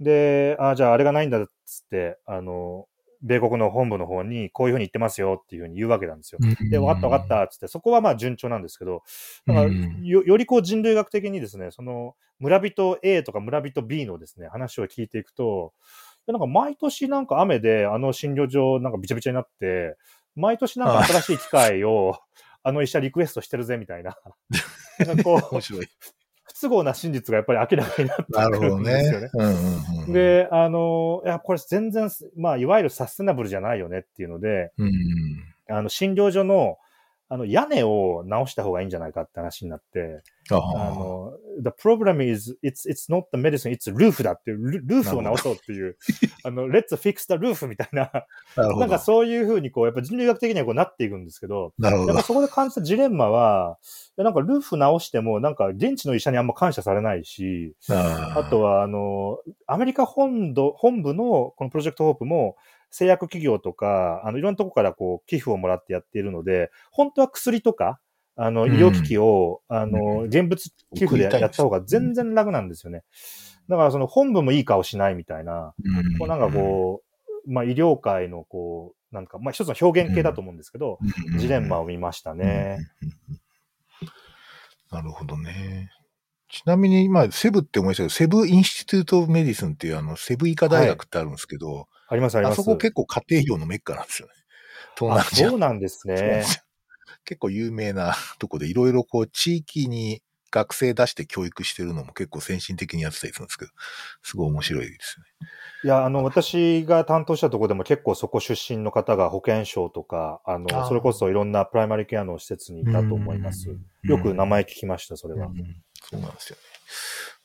[0.01, 2.87] で、あ、じゃああれがないんだっつって、あの、
[3.23, 6.41] 米国の本部の方に、こういうふうに言ってますよっていうふうに言うわけなんですよ。
[6.71, 9.03] で、分かった分かったっつって、そこはまあ順調なんですけど、
[9.47, 15.73] だからうんよよりこう人類学的にですね、その村人 A とか村人 B のですね、話を聞いていくと、
[16.27, 19.97] なんか毎年なんか雨であの診療所なんかびちゃびちゃになって、
[20.35, 22.19] 毎年なんか新しい機械を
[22.65, 24.17] あの医者リクエストしてるぜみたいな、
[25.07, 25.89] なんかこう面、白い。
[26.45, 29.27] 不都合な真実がやっぱり明らかになってくるんですよね。。
[29.27, 36.79] ねうんうんうん、で、あの、いや、これ全然、まあ、いわゆるサステナブルじゃないよねっていうので、うんうん、あの、診療所の、
[37.29, 45.97] あの、屋根を直した方がいいんじゃないかって話になって、あの、the problem is, it's, it's not the medicine, it's roof だっていう、ルルーフを直そうっていう、
[46.45, 48.11] あの、let's fix the roof みたいな、
[48.57, 48.77] な。
[48.77, 52.23] なんかそういうふうにこう、やっぱ人類学的にはこうなっていくんですけど、なるほどやっぱ。
[52.23, 53.79] そこで感じたジレンマは、
[54.17, 62.57] なんかルーフ直しても、なんか現地の医者にあんま感謝されないし、ああとは、あの、アメリカ本土、本部のこのプロジェクトホープも、
[62.93, 67.99] 製薬企業とか、あの、いろんなとこからこう、寄付をもらってやっているので、本当は薬とか、
[68.37, 68.75] あの、うん。
[68.75, 70.25] 医療機器を、あの、うん。
[70.25, 73.03] 現物寄付でやった方が全然楽なんですよね。
[73.69, 76.19] だからその本部もいい顔しないみたいな、うん。
[76.19, 77.03] こうなんかこ
[77.47, 80.99] う、まあ医療界のこう、なんか、まあ一つの表現系だと思うんですけど、
[81.33, 81.39] うん。
[81.39, 82.79] ジレンマを見ましたね。
[84.91, 85.91] なるほどね。
[86.49, 92.61] ちなみに今、セブって思いましたけど、セブインステュート・オブ・メディスンっていうあの、セブ医科大学ってあるんですけど、ありますあります。
[92.61, 94.35] あそこ結構家庭用のメッカなんですよね。
[94.99, 95.49] 東あ南アジア。
[95.49, 96.45] そうなんですね。
[97.33, 103.71] 結構有名な とこで、いろいろこう、地域に学生出して教育してるのも結構先進的にやってたりするんですけど、
[104.23, 105.49] すごい面白いですね。
[105.85, 113.69] いや、あの、私が担当したところでも結構そこ出身の方が保健省とか、あの、あーそれこそいろんなプライマリケアの施設にいたと思います。
[114.03, 115.47] よく名前聞きました、それは。
[115.47, 116.63] うんそうなんですよね。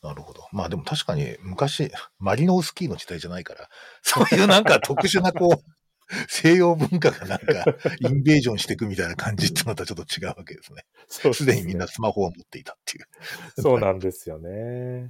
[0.02, 0.48] なるほど。
[0.52, 3.70] まあでも確かに昔、マリノウスキーの時代じゃないから、
[4.02, 5.72] そういうなんか特殊なこう、
[6.30, 7.66] 西洋文化がなんか
[8.00, 10.86] インベージョンしていくみたいな感じっていうのとはちょっと違うわけですね。
[11.08, 13.08] そうすでにみんなスマホを持っていたっていう。
[13.62, 15.10] そうなんですよね。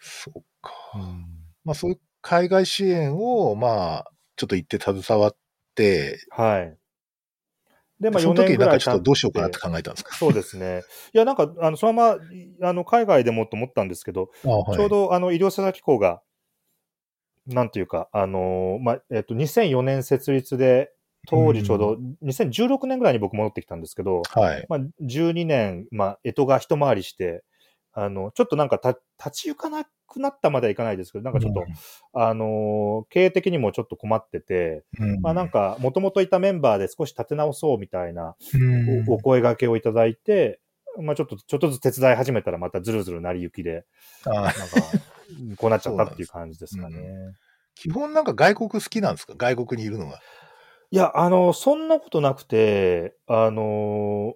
[0.00, 0.72] そうか。
[0.94, 1.26] うん
[1.64, 5.36] まあそういう海外支援を、まあ、ちょっと行って携わっ
[5.74, 6.76] て、はい。
[8.00, 10.16] で、まあ4その時年ぐらいなんかちょっとどうしようかなっ経て考えたんですか？
[10.16, 10.82] そうですね。
[11.12, 12.16] いや、なんか、あの、そのま
[12.60, 16.22] ま、あの、海外でもと思ったんですけど、あはちょうど、あの、医療政策機構が、
[17.54, 20.92] なんていうか、あのーまあ、えっと、2004年設立で、
[21.28, 24.66] 当時ちょうど、2016年ぐらいに僕戻ってきたんですけど、はい。
[24.68, 27.44] まあ、12年、まあ、干支が一回りして、
[27.92, 31.64] あの、ちょっとなんかた立ち行かなくなったまではいかないですけど、なんかちょっと、
[32.14, 40.60] あのー経営的にもちょっと困ってて、うん、まあなんか、もともといたメンバーで少し立て直そうみたいなうん、おお声掛けをいただいて、
[40.98, 43.84] まあちょっと、ちょっとずつ手伝い始めたらまたずるずる成り行きで、
[44.26, 44.56] あなんか、
[45.56, 46.98] こうなっちゃったっていう感じですかね。
[47.74, 49.34] 基本なんか外国好きなんですか？
[49.36, 50.20] 外国にいるのが。
[50.90, 54.34] いや、あの、そんなことなくて、あの、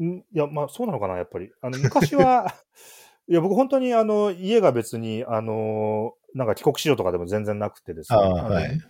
[0.00, 1.50] んいや、まあそうなのかな、やっぱり。
[1.60, 2.46] あの、昔は、
[3.28, 8.18] いや、僕本当にあの、家が別に、あの、なんか帰国子女とかでも全然なくてですね。
[8.18, 8.80] はい。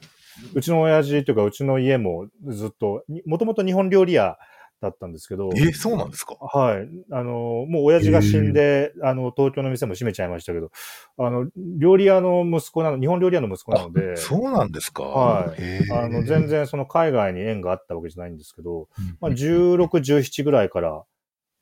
[0.54, 4.38] うちの親父というか、うちの家もずっと、もともと日本料理屋
[4.80, 6.34] だったんですけど、え、そうなんですか？
[6.40, 6.88] はい。
[7.12, 10.70] あの、もう親父が死んで、あの、東京の店も閉めちゃいましたけど、
[11.18, 15.02] あの、料理屋の息子なの、日本料理屋の息子なので、そうなんですか？
[15.02, 15.92] はい。
[15.92, 21.04] あの、全然その海外に縁があったわけじゃないんですけど、うんまあ、16、17ぐらいから、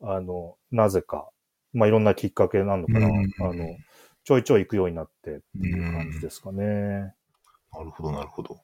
[0.02, 1.28] あの、なぜか、
[1.72, 3.76] まあ、いろんなきっかけなのかな、うんあの、
[4.24, 7.14] ちょいちょい行くようになってっていう感じですかね。
[7.72, 8.60] なるほど、なるほど。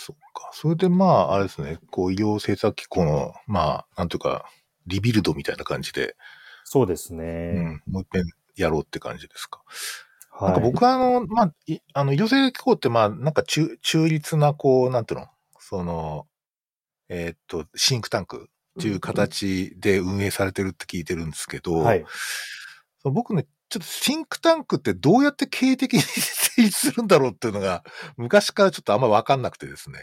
[0.00, 0.50] そっか。
[0.52, 4.46] それでまあ、あれですね、こう、医療政策機構の、まあ、なんていうか、
[4.86, 6.16] リビルドみたいな感じで、
[6.64, 7.52] そうですうね。
[7.60, 8.24] ん、もう一遍
[8.56, 9.62] やろうって感じですか。
[10.30, 10.52] はい。
[10.52, 15.26] なんか僕はあの、まあ、いあの、医療政策機構ってまあ、なんか中、中立な、こう、なんていうの？
[15.58, 16.26] その、
[17.08, 18.48] えーっと、シンクタンク
[18.78, 22.04] っていう形で運営されてるって聞いてるんですけど、はい。
[23.02, 27.84] そう僕ね、ちょっとシンクタンクってどうやって経営的に成立するんだろうっていうのが、
[28.16, 29.98] 昔からちょっとあんまわかんなくてですね。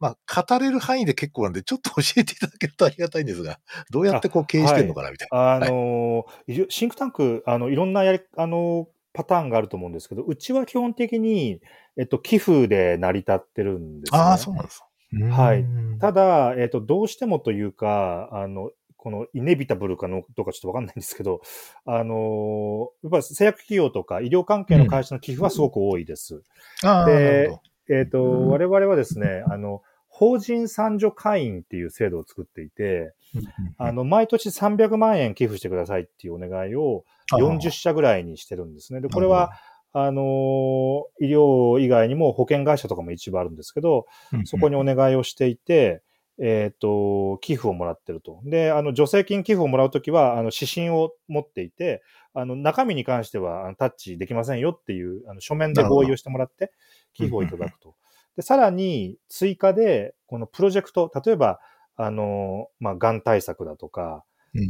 [0.00, 3.60] まあ、語れる範囲で結構なんで、ちょっと教えていただけるとありがたいんですが、
[3.90, 5.52] どうやってこう経営してるのかなみたいな。
[5.56, 11.60] あのー、医療シンクタンク、あの、いろんなやり、あのー、パターンがあると思うんですけど、うちは基本的に、
[11.98, 14.18] えっと、寄付で成り立ってるんですね。
[14.18, 14.86] ああ、そうなんですか。
[15.32, 18.70] はいうんただ、えっ、と、どうしてもというか、あの、
[19.02, 21.40] このイネビタブルかのとかちょっとわかんないんですけど、
[21.86, 26.42] あのーやっぱり製薬企業とか医療関係の会社の寄付はすごく多いです。
[26.84, 27.50] ああ、で
[27.88, 33.40] えっ、と、我々はですね、あの、法人参助会員っていう制度を作っていて、ど。
[33.78, 39.00] あの、毎年300万円寄付してくださいっていうお願いを40社ぐらいにしてるんですね。
[39.00, 39.50] で、これは、、
[39.92, 44.06] あのー医療以外にも保険会社とかも一部あるんですけど、
[44.44, 46.02] そこにお願いをしていて、
[46.42, 48.40] えっ、と、寄付をもらってると。
[48.44, 56.72] で、あの、助成金寄付をもらうときは、あの、指針を持っていて、あの、中身に関しては、あのタッチできませんよっていう、あの、書面で合意をしてもらって、
[57.12, 57.94] 寄付をいただくと。
[58.36, 61.60] で、さらに、追加で、このプロジェクト、例えば、
[61.96, 64.24] あの、まあ、がん対策だとか、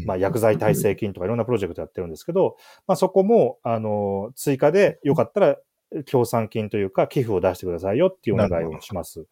[0.06, 2.56] まあ、薬剤耐性菌とかいろんなプロジェクトやってるんですけど、
[2.86, 5.56] まあ、そこも、あの、追加でよかったら、
[6.06, 9.26] 協賛金というか、寄付を出してくださいよっていうお願いをします。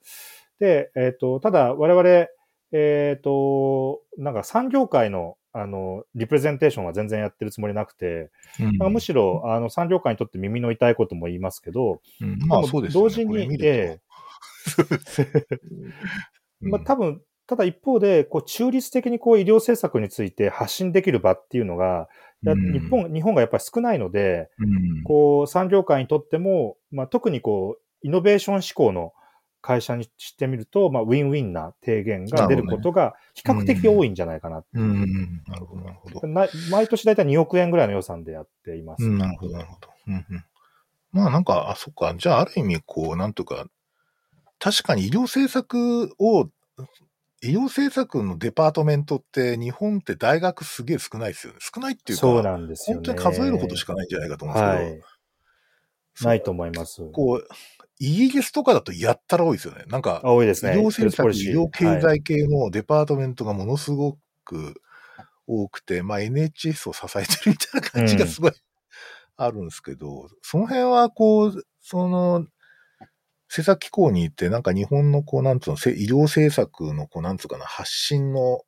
[0.61, 2.27] で、えっ、と、ただ、我々、
[2.73, 8.31] えっ、と、なんか産業界の、あの、リプレゼンテーションは全然やってるつもりなくて、
[8.81, 8.93] うん。
[8.93, 12.39] むしろ、あの、産業界にとって耳の痛いことも言いますけど、うん。
[12.47, 13.09] まあそうですよね。
[13.09, 13.67] 同時にこれ見ると。
[13.67, 14.01] え
[16.61, 22.09] まあ、多分、ただ一方で、こう、中立的にこう、医療政策について発信できる場っていうのが、
[22.43, 22.73] やうん。
[22.73, 24.67] 日本、日本がやっぱり少ないので、う
[25.01, 25.03] ん。
[25.05, 29.13] こう、産業界にとっても、まあ、特にこう、イノベーション志向の
[29.61, 34.65] 会社にしてみると、まあ、ウィンウィンな提言が出ることが比較的多いんじゃないかな。
[34.75, 36.29] うんうんなるほど、なるほど。
[36.29, 39.05] な毎年だいたい2億円ぐらいの予算でやっています。
[39.05, 39.89] うん、なるほど、なるほど。
[40.07, 40.45] うんうん、
[41.13, 42.15] まあなんか、あ、そっか。
[42.17, 43.67] じゃあある意味、こう、なんとか、
[44.59, 46.49] 確かに医療政策を、
[47.41, 51.59] 医療政策のデパートメントって日本って大学すげえ少ないですよね。
[51.61, 53.07] 少ないっていうか、そうなんですよね。
[53.07, 55.03] 本当に数えることしかないんじゃないかと思うんですけど、はい。
[56.23, 57.03] ないと思います。
[57.13, 57.49] こう、
[58.01, 59.85] イギリスとかだとやったら多いですよね。
[59.89, 60.77] なんか、あ多いですね。
[60.77, 64.81] 医療政策、医療経済系のデパートメントがものすごく
[65.47, 68.53] 多くて、まあ NHS を支えてるみたいな感じがすごい
[69.37, 72.47] あるんですけど、その辺はこう、その、
[73.49, 78.61] 政策機構に行って、なんか日本のこう、なんつうの、せ医療政策のこう、なんつうかな、発信の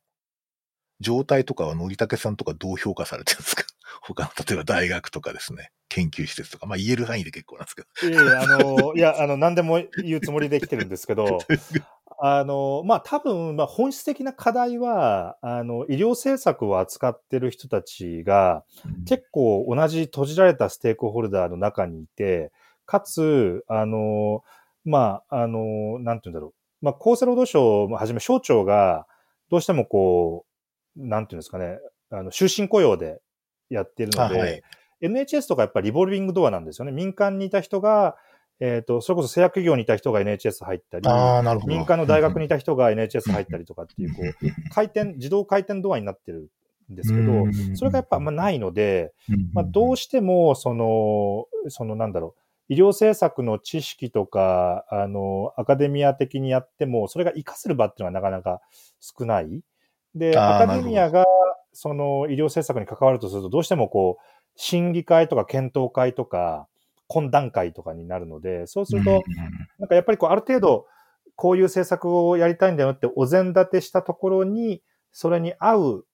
[1.01, 3.63] 状態とかは、のりたけさんとかどう評価されてるんですか？
[4.03, 7.87] 他の、例えば大学とかですね、研究施設とか、まあ言える範囲で結構なんですけど。
[8.07, 11.39] いえいえ、あの、 いや、あの、何でも言うつもりで来てるんですけど、
[12.23, 18.63] あの、まあ、多分、まあ、本質的な課題は、あの、医療政策を扱ってる人たちが、
[19.07, 22.51] 結構同じ閉じられたステークホルダーの中にいて、
[22.85, 24.43] かつ、あの、
[24.85, 26.85] まあ、あの、なんて言うんだろう。
[26.85, 29.07] まあ、厚生労働省をはじめ省庁が、
[29.49, 30.50] どうしてもこう、
[30.95, 31.79] なんていうんですかね、
[32.09, 33.21] あの、終身雇用で
[33.69, 34.63] やっているので、あはい
[35.01, 36.91] NHS とかやっぱりリボルビングドアなんですよね。
[36.91, 38.15] 民間にいた人が、
[38.59, 41.09] えっ、と、それこそ製薬企業にいた人が NHS 入ったり。
[41.65, 46.51] 民間の大学にいた人が NHS 入ったりとかっていう、こう、回転、自動回転ドアになってる
[46.91, 49.13] んですけど、それがやっぱあんまないので、
[49.53, 52.35] まあ、どうしても、その、そのなんだろ
[52.69, 58.61] う、医療政策の知識とか、あの、アカデミア的にやっても、それが活かせる場っていうのはなかなか
[58.99, 59.61] 少ない。
[60.15, 61.25] で、アカデミアが、
[61.73, 64.23] その医療政策に関わるとすると、どうしてもこう、
[64.55, 66.67] 審議会とか検討会とか、
[67.09, 69.23] 懇談会とかになるので、そうすると、
[69.79, 70.85] なんかやっぱりこう、ある程度、
[71.35, 74.81] こういう政策をやりたいんだよってお膳立てしたところに、
[75.11, 76.05] それに合う、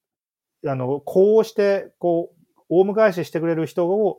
[0.66, 4.18] あの、こうして、こう、オウム返ししてくれる人を、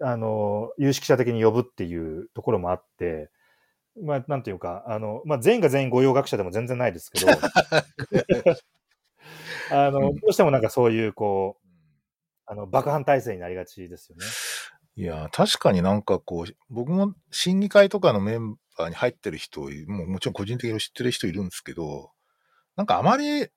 [0.00, 3.30] あの、有識者的に呼ぶっていうところもあって、
[4.02, 7.26] まあ、なんていうか、あの、まあ、全員が全員御用学者でも全然ないですけど、
[9.70, 11.66] あの、どうしてもなんかそういう、こう、
[12.46, 14.24] あの、爆破体制になりがちですよね。
[14.96, 19.68] いや、確かになんかこう、僕も審議会とかのメンバーに入ってる人、も
[20.04, 22.12] うもちろん個人的に知ってる人いるんですけど、
[22.76, 23.48] なんかあまり、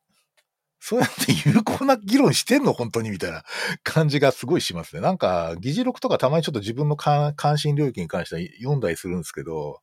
[0.80, 2.74] そうやって有効な議論してんの？
[2.74, 3.44] 本当にみたいな
[3.84, 5.02] 感じがすごいしますね。
[5.02, 9.82] なんか、議事録とかたまにちょっと自分の関関心領域に関しては読んだりするんですけど、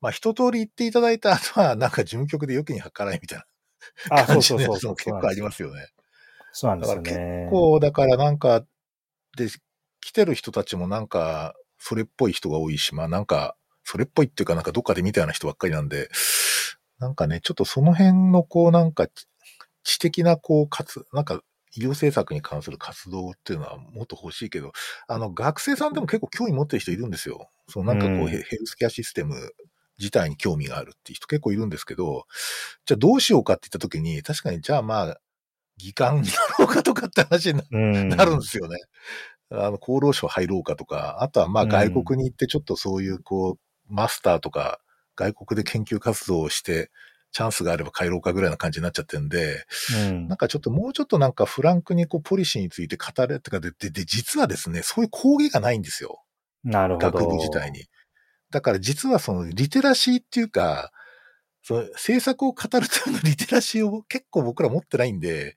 [0.00, 3.44] まあ一通り言っていただいた後は、なんか事務局でよきに計らいみたいあ、な
[4.08, 4.96] 感そうそうそうそう。
[4.96, 5.88] 結構ありますよね。
[6.52, 7.48] そうなんですよだからね。
[7.50, 8.64] こう、だからなんか、
[9.36, 9.48] で、
[10.00, 16.10] 来てる人たちもなんか、それっぽい人が多いし、まあなんか、それっぽいっていうかなんかどっかで見たような人ばっかりなんで、
[16.98, 19.06] なんかね、ちょっとその辺のこうなんか、
[19.82, 21.40] 知的なこう活、なんか
[21.74, 24.72] 医療政策に関する活動っていうのはもっと欲しいけど、
[25.08, 27.50] あの学生さんでも結構興味持ってる人いるんですよ。
[27.68, 29.54] そうなんかこう、ヘルスケアシステム
[30.00, 32.24] 自体に興味があるっていう人結構いるんですけど、
[32.86, 35.20] じゃあどうしようかって言った時に、確かにじゃあまあ、
[35.76, 38.78] 議官になろうかとかって話になるんですよね。
[39.50, 44.80] あの、厚労省入ろうかとか、あとはまあうん外国に行ってちょっとそういうこう、マスターとか、
[45.16, 46.90] 外国で研究活動をして、
[47.32, 49.64] チャンスがあれば帰ろうかぐらいな感じになっちゃってるんで、
[50.08, 56.22] うんなんかちょっともうちょっとなんかフランクにこう、ポリシーについて語れってかで、で、で、実はですね、そういう講義がないんですよ。
[56.64, 57.10] なるほど。
[57.10, 57.86] 学部自体に。
[58.50, 60.92] だから実はそのリテラシーっていうか、
[61.62, 65.56] その政策を語るためのリテラシーを結構僕ら持ってないんで、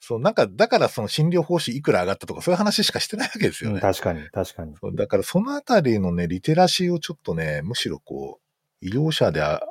[0.00, 3.76] そう、なんか、だからその診療報酬いくら上がったとかそういう話しかしてないわけですよね。
[3.76, 4.74] うん確かに、確かに。
[4.96, 8.38] だからそのあたりのね、リテラシーをちょっとね、むしろこ
[8.82, 9.62] う、医療者であ、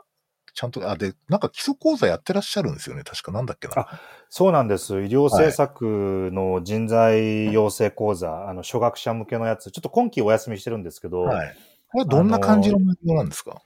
[0.56, 3.04] ちゃんと、あ、で、なんか基礎講座やってらっしゃるんですよね。
[3.04, 3.74] 確かなんだっけな。
[3.78, 4.00] あ
[4.30, 5.02] そうなんです。
[5.02, 11.56] 医療政策の人材養成講座、あの、初学者向けのやつ、ちょっと今期お休みしてるんですけど、はい。
[11.94, 13.62] これはどんな感じの内容なんですか、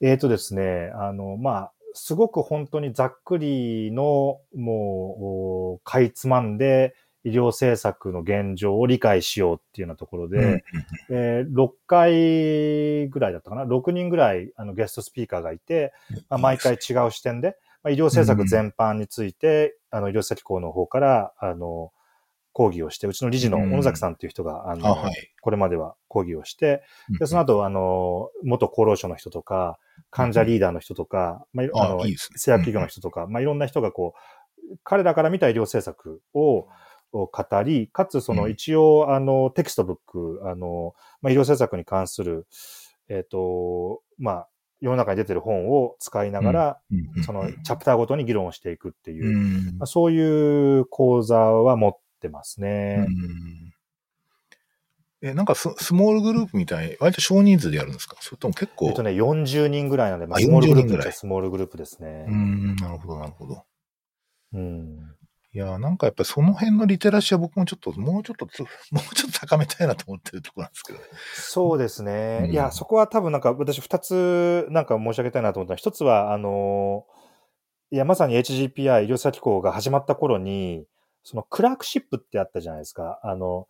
[0.00, 10.62] えーとですね、あの、まあ、すごく本当にざっくりの、もう、おかいつまんで、医療政策の現状を理解しようっていうようなところで、うん
[11.10, 15.92] えー6回ぐらいだったかな ?6 人ぐらいあのゲストスピーカーがいて、
[16.30, 21.92] まあ、毎回違う視点で、まあ、医療政策全般について、あの、医療政策機構の方から、あの、
[22.56, 26.82] 講義をして、うちの理事の小野崎さんっていう人が、あの、はい、これまでは講義をして、
[27.18, 29.78] で、その後、あの、元厚労省の人とか、
[30.10, 36.66] 患者リーダーの人とか、まあ、あの、製薬企業の人とか、まあ、いろんな人がこう、彼らから見た医療政策を、
[37.12, 37.28] 語
[37.62, 42.46] り、かつその一応、あの、テキストブック、あの、まあ、医療政策に関する、
[43.10, 44.48] えっ、ー、と、まあ、
[44.80, 46.80] 世の中に出てる本を使いながら、
[47.26, 51.96] そのチャプターごとに議論をしていくっていう、まあ、そういう講座は持っ
[52.26, 53.06] てますね。
[55.22, 58.16] え、なんかススモールグループみたい、割と少人数でやるんですか？
[58.20, 58.88] それとも結構。
[58.88, 62.26] えっとね、40人ぐらいなんで、まあ、スモールグループっちゃスモールグループですね。
[62.28, 63.64] うん、なるほど、なるほど。
[64.52, 64.98] うん。
[65.52, 68.44] いや、なんかやっぱりその辺のリテラシーは僕もちょっと、もうちょっと、
[68.92, 71.04] もうちょっと高めたいなと思ってるところなんですけどね。
[71.34, 72.40] そうですね。
[72.44, 77.06] うん、いや、そこは多分なんか私二つなんか申し上げたいなと思った一つは、あの、
[77.90, 80.86] いや、まさに HGPI 医療者機構が始まった頃に、
[81.26, 83.18] そのクラークシップってあったじゃないですか。
[83.24, 83.66] あの、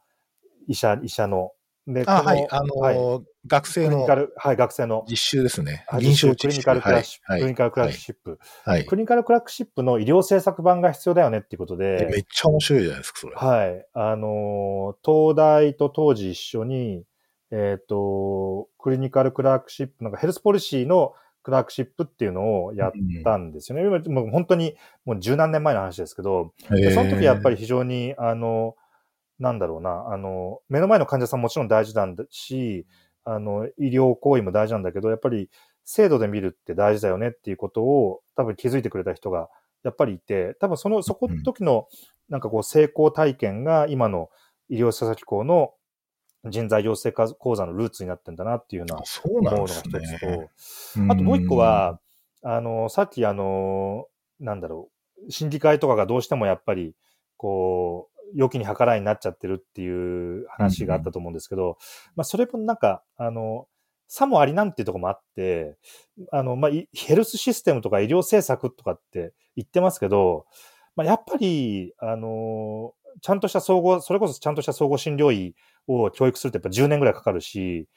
[0.68, 1.52] 医者、医者の。
[1.86, 4.02] で、あはい、あのーはい、学生の。
[4.36, 5.06] はい、学生の。
[5.08, 5.86] 実習ですね。
[5.98, 8.84] 臨床クリニカルクラッシュ、はい、クリニカルクラッシップ、はい。
[8.84, 12.06] クリニカルクラッシップの医療政策版が必要だよねっていうことで。
[12.12, 13.36] めっちゃ面白いじゃないですか、それ。
[13.36, 13.86] はい。
[13.94, 17.04] あのー、東大と当時一緒に、
[17.50, 21.14] えっ、ー、と、クリニカルクラークシップ、なんかヘルスポリシーの
[21.46, 22.92] クラークシップっていうのをやっ
[23.22, 23.52] たん。
[23.52, 23.84] ですよね。
[23.84, 24.74] うん、もう本当に
[25.04, 28.74] もう十何年前の話ですけど、その時やっぱり非常に、あの、
[29.38, 32.84] なんだろうな、あの、目の前の患者さんもちろん大事なんだし、
[33.22, 35.48] あの、医療行為も大事なんだけど、やっぱり
[35.84, 39.48] 制度で見るって大事だよねっていうことを多分気づいてくれた人が
[39.84, 41.86] やっぱりいて、多分その、そこの時の
[42.28, 44.30] なんかこう成功体験が今の
[44.68, 45.74] 医療佐々木校の
[46.50, 49.90] 人材養成講座のルーツになってんだなっていうような思うのが一つ
[50.20, 50.50] と、
[51.08, 52.00] あともう一個は、
[52.42, 54.06] あの、さっきあの、
[54.40, 54.90] なんだろ
[55.26, 56.94] う、心理会とかがどうしてもやっぱり、
[57.36, 61.74] こう、良きに計らいになっちゃってるっていう話があったと思うんですけど、うん。
[62.16, 63.66] まあ、それもなんか、あの、
[64.08, 65.76] さもありなんていうところもあって、
[66.32, 70.46] あの、まあ、ヘルスシステムとか医療政策とかって言ってますけど、
[70.94, 75.54] まあ、やっぱり、あの、ちゃんとした総合、それこそちゃんとした総合診療医
[75.86, 77.88] を教育するとやっぱ10年ぐらいかかるし、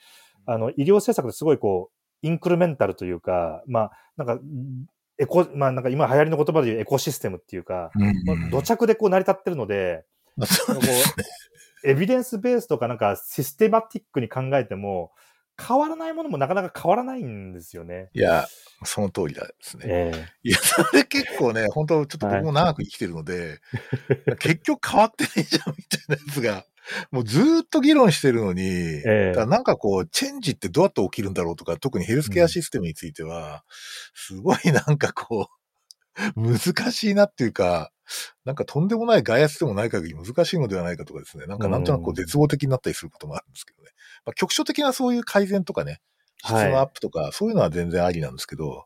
[0.45, 4.39] あの、医療政策ってすごいこう、インクルメンタルというか、まあ、なんか、
[5.17, 10.05] エコ、まあなんか今流行りの言葉で言うエコシステムっていうか、うん、まあ、土着でこう成り立ってるので、
[10.45, 10.77] そう。
[11.83, 15.11] エビデンスベースとかなんかシステマティックに考えても、
[15.59, 18.09] 変わらないものもなかなか変わらないんですよね。
[18.13, 18.47] いや、
[18.85, 19.83] その通りですね。
[19.87, 23.59] えー、いや、それ結構ね、本当ちょっと僕も長く生きてるので、
[24.25, 26.65] はい、結局変わってないじゃんみたいなやつが、
[27.11, 33.63] もうずっと議論してるのに、えー、なんかこう、チェンジってどうやって起きるんだろうとか、特にヘルスケアシステムについては、
[34.13, 35.59] すごいなんかこう、
[36.35, 37.91] 難しいなっていうか、
[38.43, 43.91] なんかとんでもない外圧でもない限り難しいのではないかとかですね、なんかなんとなくこう絶望的になったりすることもあるんですけどね。
[44.25, 46.01] まあ、局所的なそういう改善とかね、
[46.43, 48.85] 質のアップとか、はい、そういうのは全然ありなんですけど、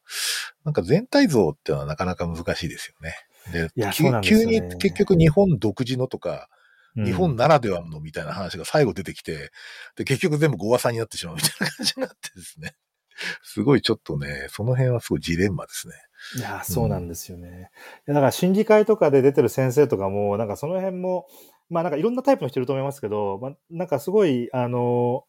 [0.65, 3.15] なんか全体像っていうのはなかなか難しいですよね。
[3.51, 6.49] で、でね、急に結局日本独自のとか、
[6.95, 9.51] 日本ならではのみたいな話が最後出てきて、
[9.95, 12.75] で、結局全部ごわさになってしまうみたいな感じになってですね。
[13.43, 15.93] すごいちょっとね、その辺はすごいジレンマですね。
[16.37, 17.69] いや、そうなんですよね。
[18.07, 21.27] うん、だから審議会とかで出てる先生とかも、なんかその辺も、
[21.69, 25.25] まあなんかいろんなタイプの人いると思いますけど、まあなんかすごい、あの、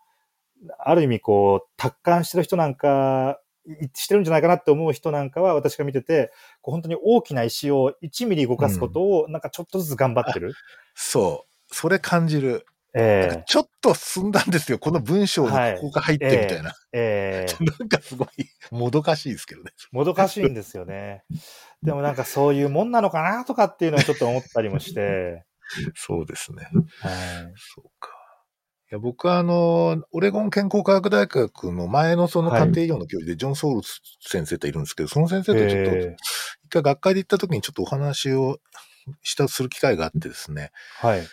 [0.79, 3.41] ある意味こう、達観してる人なんか、
[3.95, 10.49] してるんじゃないかなって思う人なんかは私が見てて、こう本当に大きな石を1ミリ動かすことをなんかちょっとずつ頑張ってる。
[10.49, 10.55] うん、
[10.95, 11.54] そう。
[11.75, 12.67] それ感じる。
[12.97, 14.79] ええー、ちょっと進んだんですよ。
[14.79, 16.73] この文章にここが入ってみたいな。
[16.93, 18.29] ええー、 なんかすごい、
[18.71, 19.73] もどかしいですけどね。
[19.91, 21.25] もどかしいんですよね。
[21.83, 25.45] でもなんかそういうもんなのかなとかっていうのはちょっと思ったりもして。
[25.97, 26.69] そうですね。
[27.01, 27.53] はい。
[27.57, 28.11] そうか。
[28.93, 33.81] いや僕はあの、オレゴン健康科学大学の前のその家庭医療の教授で、ジョン・ソウル
[34.21, 36.17] 先生っているんですけど、その先生とちょっと、一
[36.69, 38.59] 回学会で行った時にちょっとお話を
[39.23, 40.71] した、する機会があってですね。
[41.01, 41.27] はい。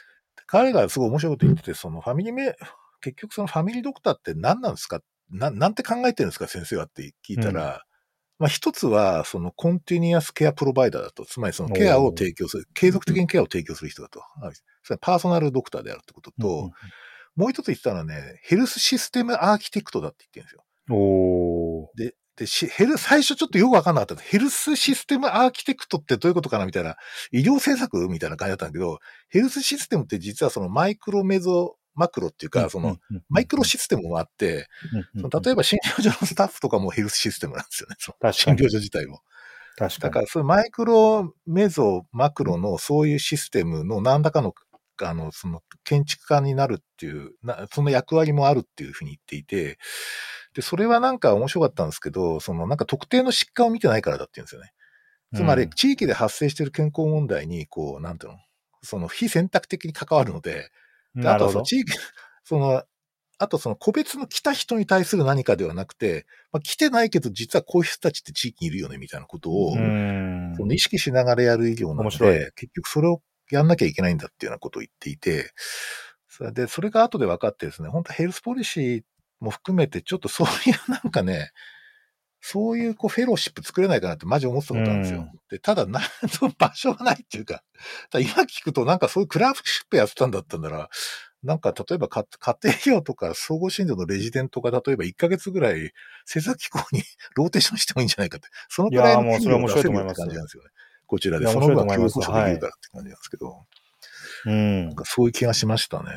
[0.52, 2.56] 彼がすごい面白いこと言ってて、そのファミリーメ、
[3.00, 5.00] 結局そのファミリードクターって何なんですか？
[5.30, 7.80] ななんて考えてるんですか先生はって聞いたら、うん、
[8.40, 11.26] まあ一つは、そのコンティニアスケアプロバイダーだと。
[11.26, 14.22] つまりそのケアを提供する、継続的にケアを提供する人だと。
[14.84, 16.72] それパーソナルドクターであるってことと、うん、
[17.36, 20.64] もう一つ言ったのはね、ヘルスシステムアーキテクトだって言ってるんですよ。
[21.96, 22.16] で、
[22.46, 24.24] で、ヘル、最初ちょっとよくわかんなかった。
[24.24, 26.98] ヘルスシステムアーキテクトってどういうことかなみたいな、
[27.32, 28.10] 医療政策？
[28.10, 32.98] みたいな感じだったんだけど、ヘルスシステムって実はそのマイクロメゾマクロっていうか、その、
[33.30, 34.68] マイクロシステムもあって、
[35.16, 37.96] その例えば診療所のスタッフとかもヘルスシステムなんですよね。
[38.32, 39.20] 診療所自体も。
[39.78, 40.02] 確かに。
[40.02, 44.54] だから、そういうマイクロ、メゾ、マクロのそういうシステムの何らかの、
[45.04, 49.78] あの、その建築家になるっていう、なその役割もあるっていうふうに言っていて、
[50.54, 54.74] で、それはなんか面白かったんですけど、そのなんか特定の疾患を見てないからだって言うんですよね。
[55.34, 58.40] つまり、うん地域で発生している健康問題に、こう、なんていうの、
[58.84, 60.70] その非選択的に関わるので、
[61.16, 61.46] であと。
[61.46, 61.94] はその地域、
[62.44, 62.84] その、
[63.38, 75.52] あとその個別の来た人に対する何かではなくて、まあ、来てないけど実はこういう人たちって地域にいるよねみたいなことを、うんその意識しながらやる医療なので、結局それをやんなきゃいけないんだっていうようなことを言っていて、
[76.28, 79.04] それで、それが後で分かってですね、本当ヘルスポリシー
[79.42, 81.52] も含めてちょっとそういう なんかね、
[82.40, 85.20] そういうこうフェローシップ作れないかなってマジ思ってたことなんですよ。
[85.20, 86.04] うんで、ただ、なん
[86.40, 87.62] と場所がないっていうか、
[88.10, 90.90] ただ今聞くとなんかそういう clerkship やってたんだったんなら、
[91.44, 95.92] なんか例えばか家庭医療とか総合診療のレジデントが例えば1ヶ月ぐらい
[96.26, 97.04] 政策機構に
[97.36, 100.70] ローテーションしてもいいんじゃないかって、そのくらいのいやーもうそれは面白いと思います給料を出せるって感じなんですよね。
[101.08, 101.48] こちらで。
[101.48, 103.66] その分は面白いと思います供給与保証できるからって感じなんですけど、
[104.46, 106.10] うんなんかそういう気がしましたね。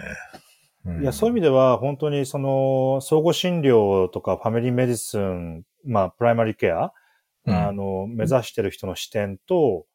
[0.87, 6.93] うんいや、そういう意味では、本当にその、総合診療とか family medicine、まあ、プライマリーケア、
[7.47, 9.87] うんあの、目指してる人の視点と、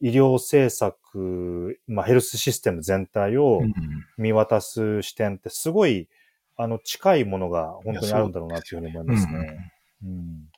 [0.00, 3.74] 医療政策、まあ、ヘルスシステム全体をうん
[4.18, 6.08] 見渡す視点ってすごい、
[6.56, 9.72] あの、近いものが本当にあるんだろうなっていうふうに思いますね。
[10.04, 10.48] うん。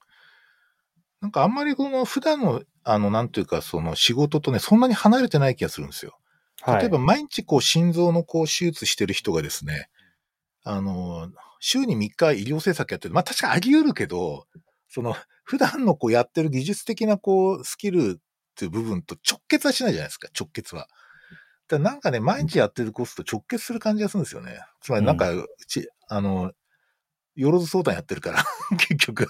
[1.21, 6.19] なんかあんまりこの普段の、あの、なんというか、その仕事とね、そんなに離れてない気がするんですよ。
[6.65, 6.81] はい。
[6.81, 9.89] 例えば毎日こう心臓のこう手術してる人がですね、
[10.65, 13.15] あの、週に3日医療政策やってる。
[13.15, 14.47] まあ確かあり得るけど、
[14.89, 18.21] その普段のこうやってる技術的なこうスキルっ
[18.57, 20.89] ていう部分と直結はしないじゃないですか、直結は。
[21.69, 24.61] だなんかね、毎日やってるコスト直結する感じがするんですよね。
[24.81, 26.53] つまりなんか、うち、あの、
[27.35, 28.45] よろず相談やってるから、
[28.79, 29.29] 結局。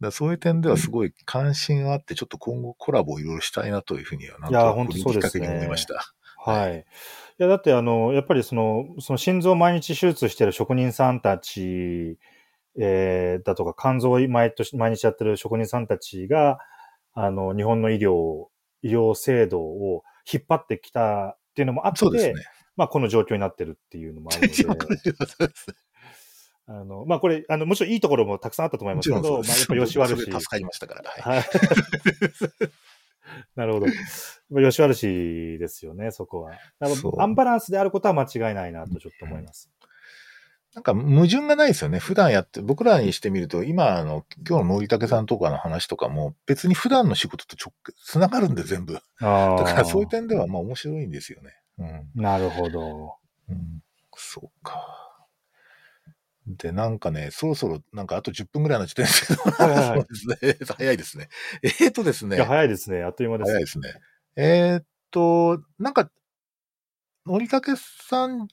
[0.00, 6.13] だそういう点ではすごい関心があって、ちょっと今後コラボをいろいろしたいなというふうには、なんときっかけに思いました。
[6.44, 6.78] はい。
[6.78, 6.82] い
[7.38, 12.18] や、だってあの、やっぱりその、その心臓を毎日手術してる職人さんたち、
[12.78, 16.58] えー、だとか肝臓を毎年、毎日やってる職人さんたちが、
[17.14, 18.48] あの、日本の医療、
[18.82, 22.34] 医療制度を引っ張ってきたっていうのもあって、ね。
[22.76, 24.94] まあこの状況になってるっていうのもあるので、
[26.66, 29.22] あの、まあこれ、あの、もちろんいいところもたくさんあったと思いもますけど。
[29.22, 30.32] まあやっぱ吉原市それで。
[30.32, 31.10] 助かりましたから。
[31.10, 31.44] はいはい。
[33.56, 33.86] なるほど。
[34.50, 36.52] まあ吉原市ですよね、そこは。
[37.18, 39.70] アンバランスであることは間違いないなとちょっと思います。
[40.74, 42.00] なんか矛盾がないですよね。
[42.00, 48.98] 普段やって、僕らにしてみると、今、あの、今日の森武さんとかの話とかも、別に普段の仕事と直結、つながるんで全部。
[49.20, 49.56] ああ。
[49.56, 51.54] だからそういう点では、まあ面白いんですよね。
[51.78, 52.10] うん。
[52.20, 53.14] なるほど。
[53.48, 53.84] うん、
[54.16, 55.03] そうか。
[56.46, 60.58] で、なんかね、そろそろ、なんかあと10分ぐらいの時点ですけど、はいはいはい そうですね。
[60.76, 61.28] 早いですね。
[61.62, 62.42] えー、とですね。
[62.42, 63.02] 早いですね。
[63.02, 63.50] あっという間です。
[63.50, 63.94] 早いですね。
[64.36, 66.10] えーっと、なんか、
[67.26, 68.48] のりかけさん、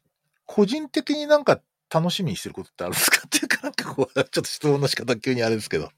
[0.45, 1.61] 個人的になんか
[1.93, 5.89] 楽しみにしてることってあるんですかっていうか、なんかこう、ちょっと質問の仕方急にあれですけど。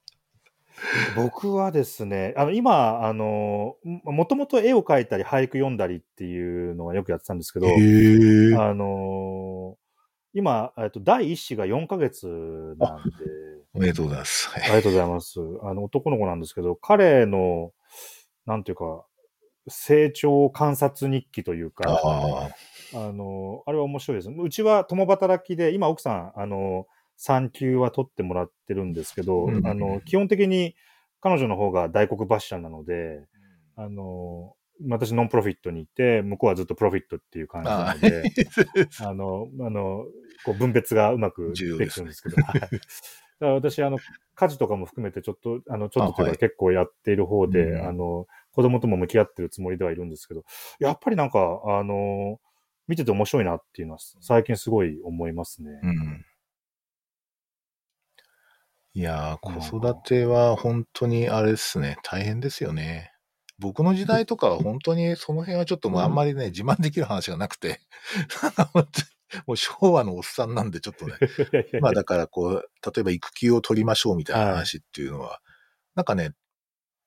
[1.16, 9.43] 僕はですね、あの、今、あの、もともと絵を描いたり俳句読んだりっていうのはよくやってたんですけど、へあの、
[10.34, 12.26] 今、えっと、第一子が4ヶ月
[12.80, 13.14] なんで、
[13.74, 14.50] おめでとうございます。
[14.50, 15.40] はいありがとうございます。
[15.64, 17.72] あの、男の子なんですけど、彼の、
[18.46, 19.06] なんていうか、
[19.68, 22.50] 成長観察日記というか、あ
[22.96, 24.30] あの、あれは面白いです。
[24.30, 30.76] うちは共働きで、今奥さん、あの、産休は取ってもらってるんですけど、うんあの、基本的に
[31.22, 33.26] 彼女の方が大黒柱なので、
[33.76, 34.56] あの、
[34.88, 38.24] 私ノンプロフィットにいて、向こうはずっとプロフィットっていう感じなあので、
[39.02, 40.06] あの、あの、
[40.46, 42.60] こう分別がうまくできてるんですけど、はい。
[42.60, 42.78] だか
[43.40, 44.00] ら私、あの、
[44.36, 50.44] 家事とかも含めてちょっと、あの、ちょっとというあはいか結構やっている方で、うんあの、子供とも向き合ってるつもりではいるんですけど、
[50.80, 52.40] やっぱりなんか、あの、
[52.88, 55.72] 見てて面白いなっていうのは最近すごい思いますね。
[55.82, 56.26] うん。
[58.96, 63.13] いやー、子育ては本当にあれですね、大変ですよね。
[63.64, 67.80] 僕の時代とかは本当に その辺はちょっともうあんまりね、自慢できる話がなくて、
[69.48, 71.14] もう昭和のおっさんなんでちょっとね、
[71.82, 75.40] まあだからこう、例えば育休を取りましょうみたいな話っていうのは、
[75.96, 76.32] なんかね、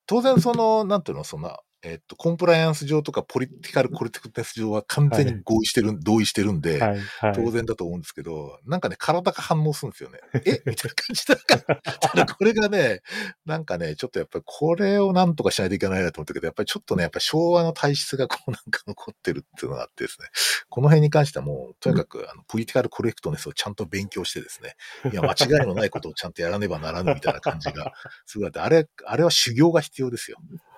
[0.07, 6.99] 当然その、なんていうの、そんな、えっと、コンプライアンス上とかポリティカルコレクテス上は完全に合意してる、同意してるんで、はい。
[6.99, 7.33] はい。
[7.33, 10.19] 当然だと思うんですけど、なんかね、体が反応するんですよね。
[10.45, 10.61] え？
[10.65, 11.81] みたいな感じだから。
[11.81, 13.01] ただこれがね、
[13.45, 20.27] なんかね、ちょっとやっぱりこれをなんとかしないといけないなと思ったけど、やっぱりちょっとね、やっぱり昭和の体質がこうなんか残ってるっていうのがあってですね、
[20.69, 24.75] この辺に関してはもう、とにかく、あの、ポリティカルコレクトネスをちゃんと勉強してですね、
[25.11, 27.93] いや、間違いのないことをちゃんとやらねばならぬみたいな感じが、
[28.25, 30.37] すごいあって、あれ、あれは修行が必要ですよ。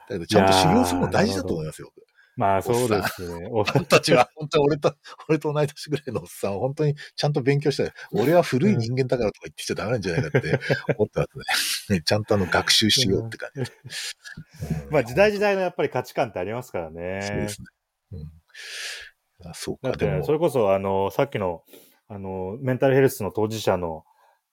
[0.09, 1.91] だけど、ちゃんと修行するの大事だと思いますよ。
[2.35, 3.49] まあ、そうですね。
[3.51, 4.95] お俺たちは、本当に俺と、
[5.27, 10.59] 俺と同い年ぐらいのおっさんは本当にちゃんと勉強して、俺は古い人間だからとか言ってきちゃダメなんじゃないかって
[10.97, 11.25] 思ってま
[11.57, 11.97] すね。
[11.97, 13.61] ね ちゃんとあの学習しようって感じ。
[13.61, 13.63] う
[14.89, 17.49] んまあ、時代時代のやっぱり価値観ってありますからそうねで。
[17.49, 17.67] すね。
[18.13, 19.49] うん。
[19.49, 21.63] あそうか、だそ、れこそ、あの、さっきの、
[22.07, 24.05] あの、メンタルヘルスの当事者の、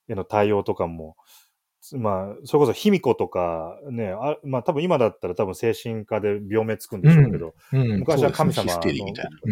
[0.09, 1.16] への対応とかも、
[1.95, 8.72] まあ、それこそ、卑弥呼とか、ね、あまあ、多分今だったら多分精神科で病名つくんでしょうけど、うん昔は神様。
[8.74, 8.80] の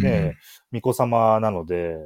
[0.01, 0.37] ね、
[0.71, 1.97] 巫女様なので、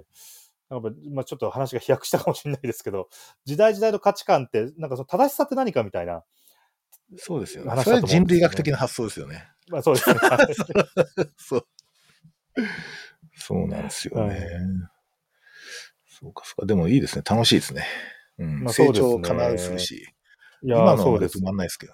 [0.68, 3.08] なんかまあ、ちょっと話が飛躍したかもしれないですけど、
[3.44, 6.22] 時代時代の価値観って、なんかその正しさって何かみたいな、うん
[7.16, 7.70] そうですよね。
[7.70, 9.48] 話それは人類学的な発想ですよね。
[9.70, 10.16] まあそうですね。
[11.38, 11.66] そう。
[13.34, 14.28] そうなんですよね。
[14.28, 14.38] はい
[16.20, 16.66] そうか、そうか。
[16.66, 17.22] でもいいですね。
[17.28, 17.86] 楽しいですね。
[18.38, 18.64] うん。
[18.64, 20.14] まあ成長を必ずするし。
[20.62, 21.44] いやー今のそうですは止。
[21.44, 21.92] まんないですけど。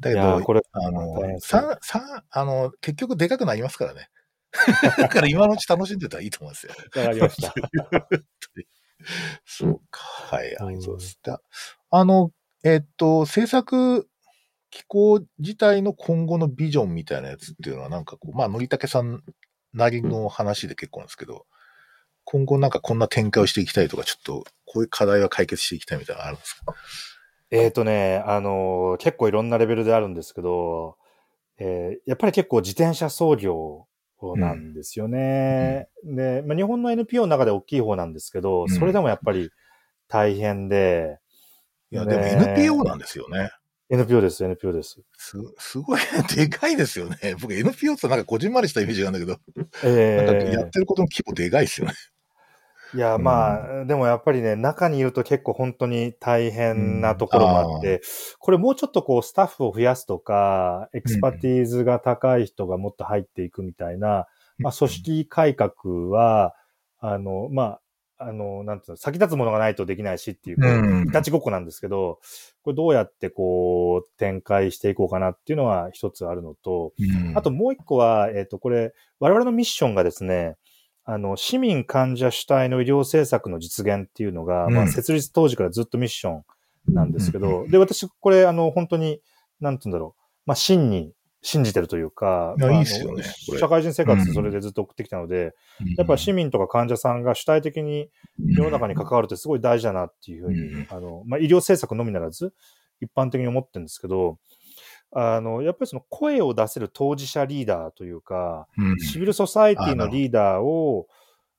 [0.00, 4.10] だけど、これ、あのさ、さ、あの、結局でかくなりますからね。
[4.98, 6.72] だから今のうち楽しんでたらいいと思うんですよ。
[6.96, 7.54] わかりました。
[9.44, 10.00] そうか。
[10.02, 11.18] はい、はそうです。
[11.22, 11.40] だ
[11.90, 12.30] あの、
[12.64, 14.08] えっと、制作
[14.70, 19.22] 機構自体の今後のビジョンみたいなやつっていうのはなんかこう、まあ、のりたけさん
[19.72, 21.46] なりの話で結構なんですけど、
[22.24, 26.74] 今後なんかこんな展開をしていきたいとか、ちょっとこういう課題は解決していきたいみたいなのあるんですか？
[27.56, 30.96] えっ、とね、あのー結構いろんなレベルであるんですけど、
[31.58, 33.86] えーやっぱり結構自転車操業
[34.36, 35.88] なんですよね。
[36.04, 39.50] で、まあ、日本の NPO の中で大きい方なんですけど、うんそれでもやっぱり
[40.08, 41.18] 大変で、
[41.90, 43.50] いや、ねでも NPO なんですよね。
[43.90, 45.00] NPO です、NPO です。
[45.16, 46.00] す、すごい、
[46.34, 47.36] でかいですよね。
[47.40, 51.94] 僕 NPO ってなんかこじんまりしたイメージがあるんだけど、えなんかーやってることの規模でかいですよね。
[52.94, 53.22] いや、うん。
[53.22, 58.00] まあ、でもやっぱりね、中にいると結構本当に大変なところもあって、
[58.38, 64.26] これもうちょっとこうスタッフを増やすとか、 expertise が高い人がもっと入っていくみたいな、
[64.58, 66.54] まあ、組織改革は、
[67.00, 67.80] あの、まあ、
[68.16, 72.20] あの、なんていうの、先立つものがないとできないしっていう、いたちごっこなんですけど、
[72.62, 77.36] これどうやってこう、展開していこうかなっていうのは一つあるのと、うん。
[77.36, 80.56] あともう一個は、えっ、と、これ、我々のミッションがですね、
[81.04, 84.74] あの、市民患者主体の医療政策の実現っていうのが、うん。
[84.74, 86.42] まあ、設立当時からずっとミッショ
[86.90, 87.70] ンなんですけど、うん。
[87.70, 89.20] で、私、これ、あの、本当に、
[89.60, 91.12] なんて言うんだろう、まあ、真に
[91.44, 95.54] 信じてるというか、まあ社会人生活それでずっと送ってきたので、
[95.98, 100.86] やっぱり市民とか患者さんが主体的に世の中に関わるってすごい大事だなっていうふうに、うん。
[100.88, 102.54] あの、まあ、医療政策のみならず、
[103.02, 104.38] 一般的に思ってるんですけど、
[105.14, 108.98] あの、やっぱりその声を出せる当事者リーダーというか、うん。
[108.98, 111.06] シビルソサイティのリーダーを、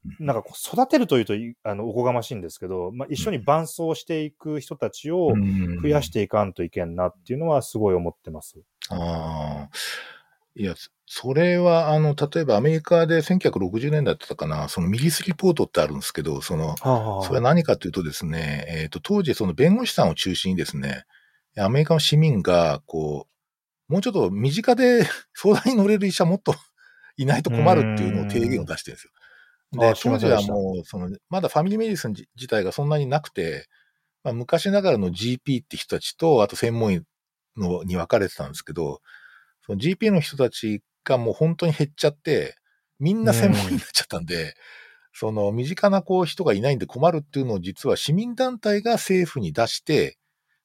[0.10, 0.26] うん。
[0.26, 5.34] なんか育てるというといあのおこがましいんですけど、まあ、一緒に伴走していく人たちを
[5.82, 8.62] 増やしていかんといけんなっていうのはすごい思ってます。
[8.90, 9.70] ああ。
[10.58, 10.76] いや、
[11.06, 16.76] それは、あの、例えばアメリカで1960年代だったかな、そのミリスリポートってあるんですけど、その、
[17.24, 21.04] それは何かというとですね、えっ、と、当時その弁護士さんを中心にですね、
[21.58, 23.35] アメリカの市民が、こう、
[23.88, 26.56] もうちょっと身近で 相談に乗れる医者もっと
[27.18, 29.12] いないと困るっていうのを提言を出してるんですよ。
[29.72, 33.68] で、当時はもう、その、まだファミリーメディスン自自体がそんなになくて、
[34.24, 37.02] まあ、昔ながらの GP って人たちと、あと専門医
[37.58, 39.02] のに分かれてたんですけど、
[39.66, 42.56] その GP の人たちがもう本当に減っちゃって、
[43.00, 44.56] みんな専門医になっちゃったんで、
[45.14, 50.18] その身近なこう人がいないんで困るっていうのを実は市民団体が政府に出して、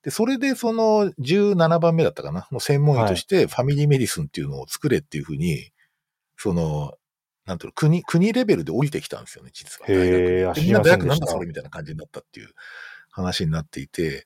[0.02, 2.48] で、それでその17番目だったかな。
[2.50, 5.72] の専門医としてファミリーメディスンっていうのを作れっていうふうに、
[6.36, 6.94] その、
[7.46, 9.86] なんていうの、国、国レベルで降りてきたんですよね、実は。
[9.88, 12.48] へーあ知り大学でみんな大学なんだそれみたいな感じになったっていう
[13.10, 14.24] 話になっていて、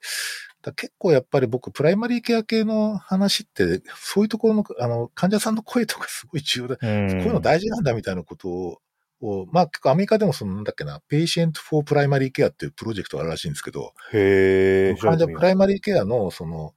[0.63, 6.77] だ結構やっぱり僕、プライマリーケア系の話って、そういうところの、あの、患者さんの声とかすごい重要だ。
[6.77, 8.79] こういうの大事なんだみたいなことを、
[9.21, 15.01] をまあ結構アメリカでもそのなんだっけな、 Patient for Primary Care っていうプロジェクトがあるらしいんですけど、へえ。
[15.01, 16.75] 患者プライマリーケアの、その、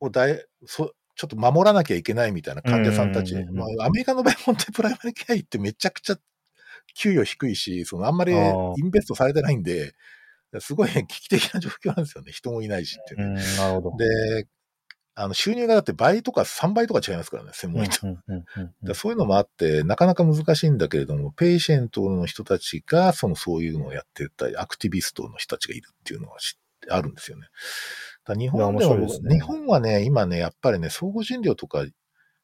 [0.00, 6.16] を大そちょっと守らなきゃいけないみたいな患者さんたち、まあ、アメリカの場合、本当にプライマリーケア医ってめちゃくちゃ
[6.94, 9.94] 給与低いし、そのあんまり invest されてないんで、
[10.60, 12.32] すごい危機的な状況なんですよね。
[12.32, 13.96] 人もいないしっていうね、うん、なるほど。
[13.96, 14.46] で、
[15.18, 18.06] あの、収入がだって倍とか3倍とか違いますからね、専門医と。
[18.94, 27.46] そういうのもあって、なかなか難しいんだけれども、 patient の人たちが、そのそういうのをやってたり、アクティビストの人たちがいるっていうのは知ってあるんですよね。
[28.38, 31.86] 日本でもいや面白いですね日本はね、今ね、やっぱりね、総合診療とか、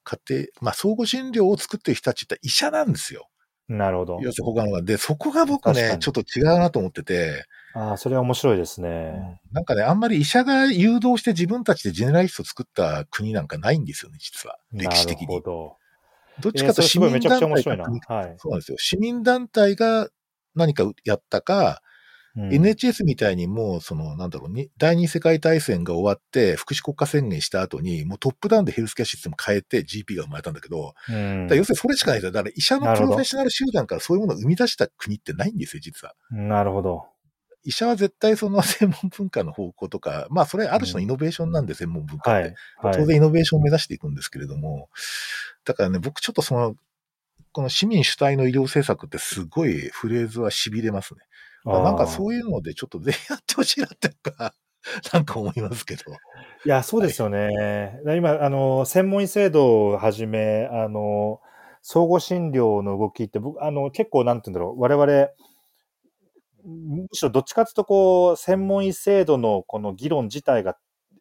[0.05, 3.29] 家庭、まあ、相互診療を作ってる人たちって医者なんですよ。
[3.68, 4.18] なるほど。
[4.20, 4.82] 要するに他のが。
[4.82, 9.40] で、そこが僕ね、ちょっと違うなと思ってて、ああ、それは面白いですね。
[9.50, 14.58] なんかね、あんまり医者が誘導して自分たちでジェネラリストを作った国なんかないんですよね、実は。
[14.72, 15.26] 歴史的に。
[15.26, 15.76] なるほど。
[16.40, 17.84] どっちかと市民団ちゃ面白いな。
[17.84, 18.34] 体が国はい。
[18.38, 18.78] そうなんですよ。
[18.78, 20.08] 市民団体が
[20.54, 21.82] 何かやったか、
[22.37, 32.33] うん NHS みたいにもう、その、なんだろうに、第二次世界大戦が終わって、福祉国家宣言した後に、もうトップダウンでヘルスケアシステム変えて GP が生まれたんだけど、うん要するにそれしかないんですよ。
[32.33, 36.14] だから医者のプロフェッショナル集団からそういうものを生み出した国ってないんですよ、実は。
[36.30, 37.05] なるほど。
[37.64, 42.43] 医者は絶対その専門文化の方向とか、まあそれある種のイノベーションなんで、専門文化って。
[42.43, 42.55] はい。
[42.78, 42.95] はい。
[42.95, 44.89] 当然イノベーションを目指していくんですけれども、
[45.64, 46.74] だからね、僕ちょっとその、
[47.53, 51.20] この市民主体の医療政策ってすごいフレーズは痺れますね。
[51.64, 52.42] まあなんかそういう。
[52.52, 54.54] のでちょっとぜひやってほしいなっていうか、
[55.12, 56.02] なんか思いますけど。
[56.64, 58.00] いや、そうですよね。
[58.16, 61.40] 今、あの、専門医制度をはじめ、あの、
[61.82, 65.28] 相互診療の動きって、僕、あの、結構、なんて言うんだろう、我々、
[66.64, 70.76] むしろどっちかというと、こう、専門医制度のこの議論自体が、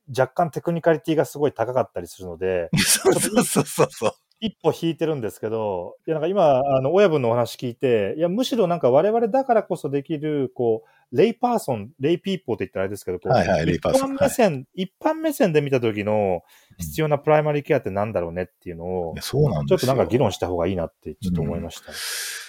[0.10, 4.12] 若干 technicality がすごい高かったりするので、 そうそうそうそう。
[4.42, 16.42] 一歩引いてるんですけど、いや、なんか今、あの、親分のお話聞いて、いや、むしろなんか我々だからこそできる、こう、 lay person、lay people って言ったらあれですけど、こう、はいはい lay person 一般目線、一般目線で見た時の
[16.80, 19.78] 必要なプライマリーケアってなんだろうねっていうのを、そうなんですよ。
[19.78, 21.92] ちょっとなんか議論した方がいいなってちょっと思いました。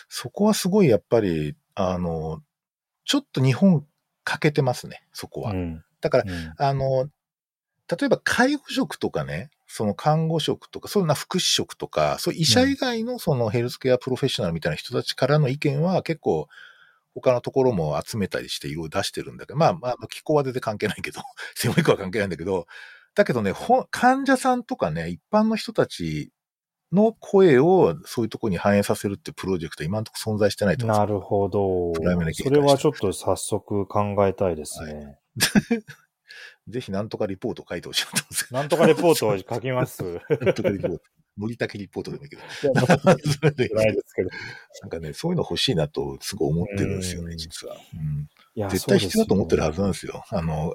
[0.09, 2.41] そこはすごいやっぱり、あの、
[3.05, 3.85] ちょっと日本
[4.25, 5.51] 欠けてますね、そこは。
[5.51, 5.85] うん。
[6.01, 7.09] だから、うんあの、
[7.97, 16.49] 例えば介護職とかね、その看護職とか、そういうな福祉職とか、そう医者以外のそのヘルスケアプロフェッショナルみたいな人たちからの意見は結構
[17.15, 21.21] 他のところも集めたりしていろいろ出してるんだけど、まあまあ、気候は全然関係ないけど、
[21.55, 22.67] 専門医科は関係ないんだけど、
[23.15, 26.33] だけどね、ほ患者さんとかね、一般の人たち
[26.93, 31.93] の声をそういうところに反映させるってプロジェクトは今のところ存在してないと思うなるほど。
[31.95, 35.19] それはちょっと早速考えたいですね。
[36.69, 40.03] ぜひなんとかリポート書いてほしいなと思うんですけなんとかレポートを書きます。
[40.03, 41.03] なんとかリポート。
[41.37, 42.43] 森竹リポートでもいいけど。
[42.75, 44.29] ないですけど。
[44.83, 47.77] なんかね、そういうの欲しいなとすごい思ってるんですよね、うん実は。
[47.95, 48.29] うん
[48.69, 50.25] 絶対必要だと思ってるはずなんですよ。
[50.29, 50.75] あの、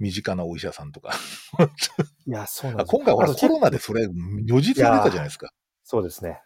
[0.00, 1.14] 身近なお医者さんとか。
[2.26, 5.52] いや、そうなんですあ今回コロナでそれ、如実に出たじゃないですか。
[5.84, 6.42] そうですね。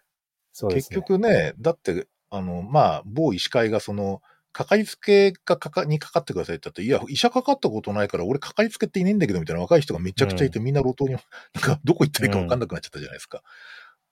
[0.52, 1.06] そうです結ね。
[1.06, 4.20] 局ね、だって、あの、まあ、某医師会がその、
[4.54, 11.20] かかりつけがかか、にかかってくださいって言ったって、いや、医者かかったことないから、俺かかりつけっていねえんだけど、みたいな若い人がめちゃくちゃいて、みんな路頭に、 なん
[11.60, 13.42] か、どこ行ったらいいか分かんなくなっちゃったじゃないですか。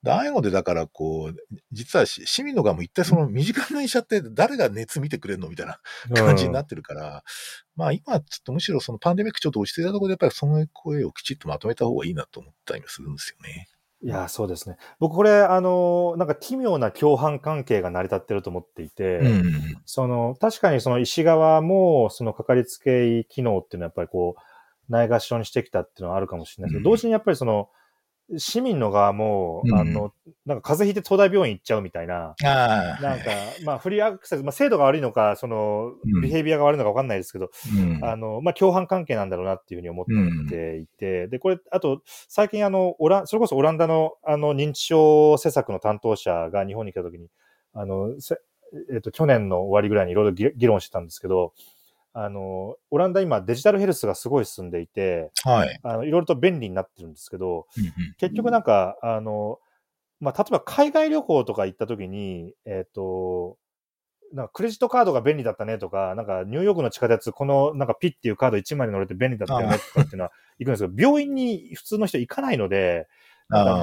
[0.03, 5.79] でああいうので、だから、こう、実はし市民の側も一体その身近な医者って誰が熱見てくれるのみたいな
[6.13, 7.23] 感じになってるから、
[7.77, 13.69] まあ今、ちょっとむしろそのパンデミックちょっと落ち着いたところで、やっぱりその声をきちっとまとめた方がいいなと思ったりもするんですよね。
[14.03, 14.75] いや、そうですね。
[14.99, 19.43] 僕、これ、あの、なんか奇妙な共犯関係が成り立ってると思っていて、うん。
[19.85, 27.69] その、確かにその医師側も、そのかかりつけ医機能っていうのはやっぱりこう、ないがしろにしてきたっていうのはあるかもしれないですけど、うん同時にやっぱりその、
[28.37, 29.75] 市民の側も、うん。
[29.75, 30.13] あの、
[30.45, 32.35] なんか風邪ひいて東大病院行っちゃうみたいな。
[32.41, 33.25] なんか、
[33.65, 40.05] まあ、フリーアクセス、まあ、制度が悪いのか、そのうん、ビヘイビアが悪いのか分かんないですけど、うん、あの、まあ、共犯関係なんだろうなっていうふうに思っ
[40.49, 47.27] ていて、で、これ、あと、最近あの、オラン、それこそオランダの、あの、認知症施策の担当者が日本に来た時に、
[47.73, 48.37] あの、せ
[48.91, 51.53] えっ、と、去年の終わりぐらいにいろいろ議議論してたんですけど、
[52.13, 55.79] あの、オランダ今デジタルヘルスがすごい進んでいて、はい。
[55.83, 59.59] あの、いろいろと便利になってるんですけど、うんうん結局なんか、あの、
[60.19, 63.57] まあ、例えば海外旅行とか行った時に、えっ、と、
[64.33, 73.07] なんかクレジットカードが便利だったねとか、なんかニューヨークの地下鉄、このなんかピッっていうカード1枚に乗れて便利だったよねとかっていうのは行くんですけど、病院に普通の人行かないので、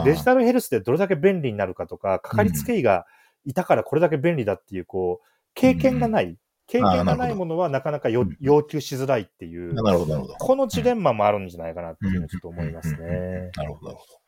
[0.05, 3.07] デジタルヘルスでどれだけ便利になるかとか、かかりつけ医が
[3.45, 6.37] いたからこれだけ便利だっていう、こう、経験がない、
[6.71, 8.25] 経験がないものはなかなか要
[8.63, 10.35] 求しづらいっていう、なるほど、なるほど。
[10.35, 13.51] このジレンマもあるんじゃないかなっていうのをちょっと思いますね。
[13.57, 14.21] なるほど、なるほど。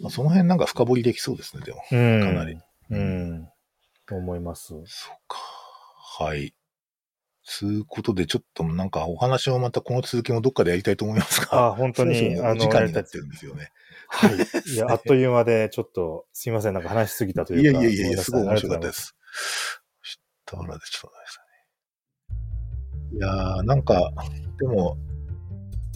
[0.00, 1.82] まあ、その辺なんか深掘りできそうですね、でも。
[1.90, 2.20] うん。
[2.20, 2.56] かなり。
[2.90, 3.48] うん。
[4.06, 4.68] と思います。
[4.68, 4.82] そう
[5.26, 5.38] か。
[6.24, 6.54] はい。
[7.44, 11.66] つうことで、ちょっとなんかお話をまたこの続きもどっかでやりたいと思いますが。
[11.66, 13.70] あ、本当に、あの、時間になってるんですよね。
[14.08, 14.30] はい。
[14.72, 17.80] いや、あっという間で、ちょっと、すいません、なんか話しすぎたというか。
[17.80, 19.16] いやいやいやいや、すごい面白かったであす。
[20.02, 21.45] したらでちょっと待ってくださいね。
[23.12, 24.12] いやー、なんか、
[24.58, 24.96] でも、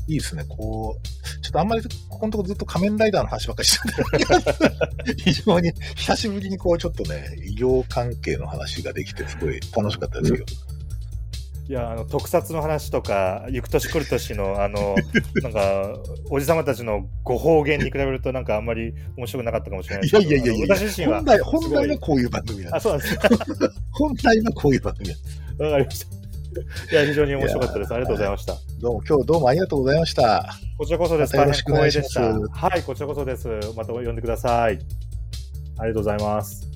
[0.09, 0.45] いいですね。
[0.49, 10.45] こう、ちょっとあんまり、ここのとこずっと仮面ライダーの話ばっかりしてて、 非常に久しぶりにこう、ちょっとね、医療関係の話ができて、すごい楽しかったですけど。
[11.69, 14.97] いや、あの、特撮の話とか、行く年来る年の、あの、
[15.43, 15.95] なんか、
[16.29, 22.83] おじさまたちのご方言に比べると、なんかあんまり面白くなかったかもしれないいやいやいやいや、私自身は本来、本来はこういう番組なんあ、です。
[22.83, 23.19] そうなんです。
[23.93, 25.63] 本来はこういう番組なんです。
[25.63, 26.20] わかりました。
[26.91, 27.95] いや、非常に面白かったです。
[27.95, 28.55] ありがとうございました。
[28.81, 30.53] どうも、今日どうもありがとうございました。
[30.77, 31.37] こちらこそです。
[31.37, 32.49] またよろしくお願いしま。
[32.51, 33.49] はい、こちらこそです。
[33.77, 34.79] また呼んでください。
[35.79, 36.70] ありがとうございます。